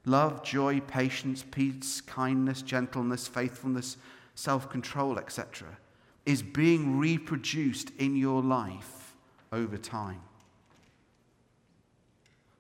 love, 0.05 0.43
joy, 0.43 0.81
patience, 0.81 1.45
peace, 1.51 2.01
kindness, 2.01 2.63
gentleness, 2.63 3.27
faithfulness, 3.27 3.97
self 4.35 4.69
control, 4.69 5.19
etc., 5.19 5.69
is 6.27 6.43
being 6.43 6.99
reproduced 6.99 7.93
in 7.99 8.17
your 8.17 8.43
life 8.43 9.15
over 9.53 9.79
time. 9.79 10.21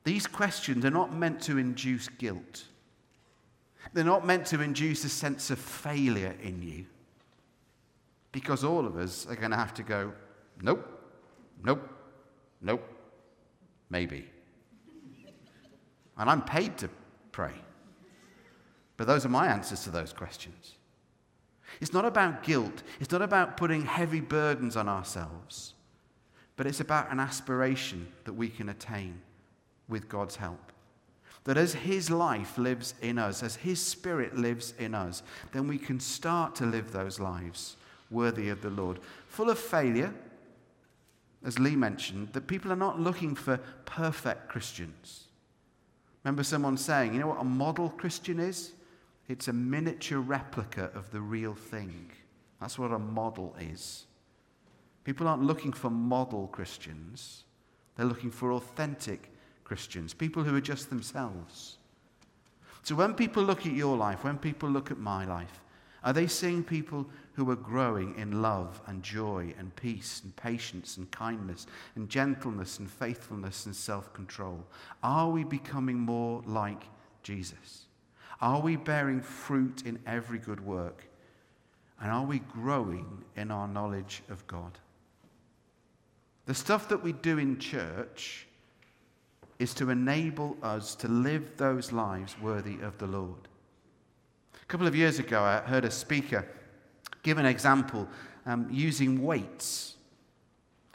These 0.04 0.26
questions 0.26 0.84
are 0.84 0.90
not 0.90 1.14
meant 1.14 1.42
to 1.42 1.58
induce 1.58 2.08
guilt. 2.08 2.64
They're 3.92 4.04
not 4.04 4.26
meant 4.26 4.46
to 4.46 4.62
induce 4.62 5.04
a 5.04 5.08
sense 5.08 5.50
of 5.50 5.58
failure 5.58 6.34
in 6.42 6.62
you. 6.62 6.86
Because 8.32 8.64
all 8.64 8.86
of 8.86 8.96
us 8.96 9.26
are 9.26 9.36
going 9.36 9.50
to 9.50 9.56
have 9.56 9.74
to 9.74 9.82
go, 9.82 10.12
nope, 10.62 10.86
nope, 11.64 11.88
nope, 12.60 12.82
Maybe. 13.90 14.30
And 16.16 16.30
I'm 16.30 16.42
paid 16.42 16.78
to 16.78 16.88
pray. 17.32 17.54
But 18.96 19.06
those 19.06 19.26
are 19.26 19.30
my 19.30 19.48
answers 19.48 19.82
to 19.84 19.90
those 19.90 20.12
questions. 20.12 20.76
It's 21.80 21.92
not 21.92 22.04
about 22.04 22.42
guilt, 22.42 22.82
it's 23.00 23.12
not 23.12 23.22
about 23.22 23.56
putting 23.56 23.84
heavy 23.84 24.20
burdens 24.20 24.76
on 24.76 24.88
ourselves, 24.88 25.74
but 26.56 26.66
it's 26.66 26.80
about 26.80 27.10
an 27.12 27.20
aspiration 27.20 28.08
that 28.24 28.32
we 28.32 28.48
can 28.48 28.68
attain 28.68 29.20
with 29.88 30.08
God's 30.08 30.36
help. 30.36 30.72
That 31.44 31.56
as 31.56 31.72
His 31.72 32.10
life 32.10 32.58
lives 32.58 32.94
in 33.00 33.18
us, 33.18 33.42
as 33.42 33.56
His 33.56 33.80
Spirit 33.80 34.36
lives 34.36 34.74
in 34.78 34.94
us, 34.94 35.22
then 35.52 35.68
we 35.68 35.78
can 35.78 36.00
start 36.00 36.54
to 36.56 36.66
live 36.66 36.92
those 36.92 37.18
lives 37.18 37.76
worthy 38.10 38.48
of 38.48 38.62
the 38.62 38.70
Lord, 38.70 38.98
full 39.28 39.50
of 39.50 39.58
failure 39.58 40.12
as 41.44 41.58
Lee 41.58 41.76
mentioned, 41.76 42.32
that 42.32 42.46
people 42.46 42.72
are 42.72 42.76
not 42.76 43.00
looking 43.00 43.34
for 43.34 43.56
perfect 43.86 44.48
Christians. 44.48 45.24
Remember 46.22 46.42
someone 46.42 46.76
saying, 46.76 47.14
you 47.14 47.20
know 47.20 47.28
what 47.28 47.40
a 47.40 47.44
model 47.44 47.88
Christian 47.88 48.38
is? 48.38 48.72
It's 49.28 49.48
a 49.48 49.52
miniature 49.52 50.18
replica 50.18 50.90
of 50.94 51.10
the 51.10 51.20
real 51.20 51.54
thing. 51.54 52.10
That's 52.60 52.78
what 52.78 52.92
a 52.92 52.98
model 52.98 53.56
is. 53.58 54.04
People 55.04 55.28
aren't 55.28 55.42
looking 55.42 55.72
for 55.72 55.88
model 55.88 56.48
Christians, 56.48 57.44
they're 57.96 58.06
looking 58.06 58.30
for 58.30 58.52
authentic 58.52 59.30
Christians, 59.64 60.12
people 60.12 60.42
who 60.42 60.54
are 60.54 60.60
just 60.60 60.90
themselves. 60.90 61.78
So 62.82 62.94
when 62.94 63.14
people 63.14 63.42
look 63.42 63.66
at 63.66 63.72
your 63.72 63.96
life, 63.96 64.24
when 64.24 64.36
people 64.36 64.68
look 64.68 64.90
at 64.90 64.98
my 64.98 65.24
life, 65.24 65.60
are 66.02 66.12
they 66.12 66.26
seeing 66.26 66.64
people 66.64 67.06
who 67.34 67.50
are 67.50 67.56
growing 67.56 68.16
in 68.16 68.42
love 68.42 68.80
and 68.86 69.02
joy 69.02 69.54
and 69.58 69.74
peace 69.76 70.22
and 70.24 70.34
patience 70.34 70.96
and 70.96 71.10
kindness 71.10 71.66
and 71.94 72.08
gentleness 72.08 72.78
and 72.78 72.90
faithfulness 72.90 73.66
and 73.66 73.76
self 73.76 74.12
control? 74.14 74.64
Are 75.02 75.28
we 75.28 75.44
becoming 75.44 75.98
more 75.98 76.42
like 76.46 76.84
Jesus? 77.22 77.86
Are 78.40 78.60
we 78.60 78.76
bearing 78.76 79.20
fruit 79.20 79.82
in 79.84 79.98
every 80.06 80.38
good 80.38 80.64
work? 80.64 81.04
And 82.00 82.10
are 82.10 82.24
we 82.24 82.38
growing 82.38 83.22
in 83.36 83.50
our 83.50 83.68
knowledge 83.68 84.22
of 84.30 84.46
God? 84.46 84.78
The 86.46 86.54
stuff 86.54 86.88
that 86.88 87.02
we 87.02 87.12
do 87.12 87.38
in 87.38 87.58
church 87.58 88.46
is 89.58 89.74
to 89.74 89.90
enable 89.90 90.56
us 90.62 90.94
to 90.96 91.08
live 91.08 91.58
those 91.58 91.92
lives 91.92 92.34
worthy 92.40 92.80
of 92.80 92.96
the 92.96 93.06
Lord. 93.06 93.49
A 94.70 94.72
couple 94.72 94.86
of 94.86 94.94
years 94.94 95.18
ago, 95.18 95.42
I 95.42 95.58
heard 95.58 95.84
a 95.84 95.90
speaker 95.90 96.46
give 97.24 97.38
an 97.38 97.44
example 97.44 98.06
um, 98.46 98.68
using 98.70 99.20
weights. 99.20 99.96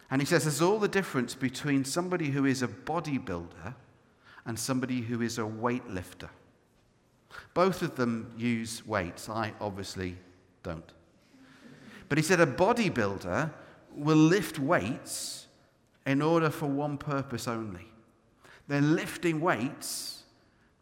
And 0.10 0.22
he 0.22 0.26
says 0.26 0.46
there's 0.46 0.62
all 0.62 0.80
the 0.80 0.88
difference 0.88 1.36
between 1.36 1.84
somebody 1.84 2.30
who 2.30 2.46
is 2.46 2.64
a 2.64 2.70
bodybuilder 2.70 3.76
and 4.46 4.58
somebody 4.58 5.02
who 5.02 5.20
is 5.20 5.40
a 5.40 5.42
weightlifter. 5.42 6.30
Both 7.54 7.82
of 7.82 7.98
them 7.98 8.32
use 8.38 8.88
weights. 8.88 9.28
I 9.28 9.52
obviously 9.60 10.16
don't. 10.64 10.94
But 12.08 12.18
he 12.18 12.24
said 12.24 12.40
a 12.40 12.48
bodybuilder 12.48 13.52
will 13.94 14.16
lift 14.16 14.58
weights 14.58 15.48
in 16.06 16.22
order 16.22 16.50
for 16.50 16.68
one 16.68 16.98
purpose 16.98 17.46
only. 17.46 17.92
They're 18.70 18.80
lifting 18.80 19.42
weights 19.42 20.24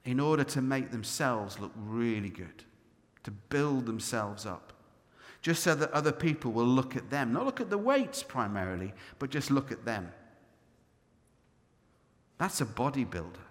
in 0.06 0.20
order 0.20 0.44
to 0.44 0.62
make 0.62 0.92
themselves 0.92 1.60
look 1.60 1.72
really 1.76 2.30
good, 2.30 2.64
to 3.24 3.32
build 3.32 3.86
themselves 3.86 4.46
up 4.46 4.74
just 5.44 5.62
so 5.62 5.76
that 5.76 5.92
other 5.92 6.14
people 6.14 6.54
will 6.54 6.66
look 6.66 6.96
at 6.96 7.10
them. 7.10 7.34
Not 7.34 7.46
look 7.46 7.60
at 7.60 7.70
the 7.70 7.78
weights 7.78 8.24
primarily, 8.24 8.94
but 9.20 9.30
just 9.30 9.52
look 9.52 9.72
at 9.74 9.84
them. 9.84 10.12
That's 12.38 12.62
a 12.62 12.66
bodybuilder. 12.66 13.44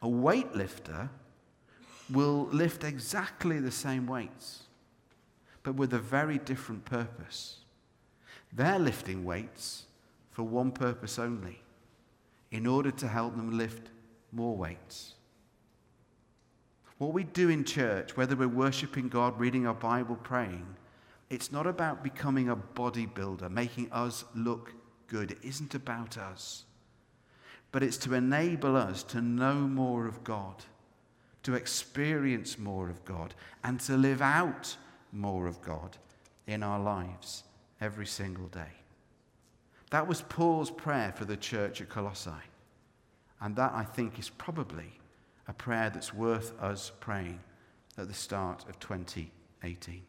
A 0.00 0.06
weightlifter 0.06 1.10
will 2.10 2.48
lift 2.50 2.82
exactly 2.82 3.60
the 3.60 3.70
same 3.70 4.06
weights, 4.06 4.62
but 5.62 5.74
with 5.74 5.92
a 5.92 5.98
very 5.98 6.38
different 6.38 6.86
purpose. 6.86 7.58
They're 8.52 8.78
lifting 8.78 9.24
weights 9.24 9.84
for 10.30 10.44
one 10.44 10.72
purpose 10.72 11.18
only 11.18 11.60
in 12.50 12.66
order 12.66 12.90
to 12.90 13.08
help 13.08 13.36
them 13.36 13.58
lift 13.58 13.90
more 14.32 14.56
weights. 14.56 15.13
What 16.98 17.12
we 17.12 17.24
do 17.24 17.48
in 17.48 17.64
church, 17.64 18.16
whether 18.16 18.36
we're 18.36 18.48
worshiping 18.48 19.08
God, 19.08 19.38
reading 19.38 19.66
our 19.66 19.74
Bible, 19.74 20.16
praying, 20.16 20.76
it's 21.28 21.50
not 21.50 21.66
about 21.66 22.04
becoming 22.04 22.48
a 22.48 22.56
bodybuilder, 22.56 23.50
making 23.50 23.90
us 23.90 24.24
look 24.34 24.74
good. 25.08 25.32
It 25.32 25.38
isn't 25.42 25.74
about 25.74 26.16
us. 26.16 26.64
But 27.72 27.82
it's 27.82 27.96
to 27.98 28.14
enable 28.14 28.76
us 28.76 29.02
to 29.04 29.20
know 29.20 29.54
more 29.54 30.06
of 30.06 30.22
God, 30.22 30.64
to 31.42 31.54
experience 31.54 32.58
more 32.58 32.88
of 32.88 33.04
God, 33.04 33.34
and 33.64 33.80
to 33.80 33.96
live 33.96 34.22
out 34.22 34.76
more 35.12 35.46
of 35.48 35.60
God 35.60 35.96
in 36.46 36.62
our 36.62 36.78
lives 36.78 37.42
every 37.80 38.06
single 38.06 38.46
day. 38.48 38.72
That 39.90 40.06
was 40.06 40.22
Paul's 40.22 40.70
prayer 40.70 41.12
for 41.16 41.24
the 41.24 41.36
church 41.36 41.80
at 41.80 41.88
Colossae. 41.88 42.30
And 43.40 43.56
that, 43.56 43.72
I 43.72 43.84
think, 43.84 44.18
is 44.18 44.28
probably 44.28 45.00
a 45.46 45.52
prayer 45.52 45.90
that's 45.90 46.14
worth 46.14 46.52
us 46.60 46.92
praying 47.00 47.40
at 47.98 48.08
the 48.08 48.14
start 48.14 48.64
of 48.68 48.78
2018. 48.80 50.02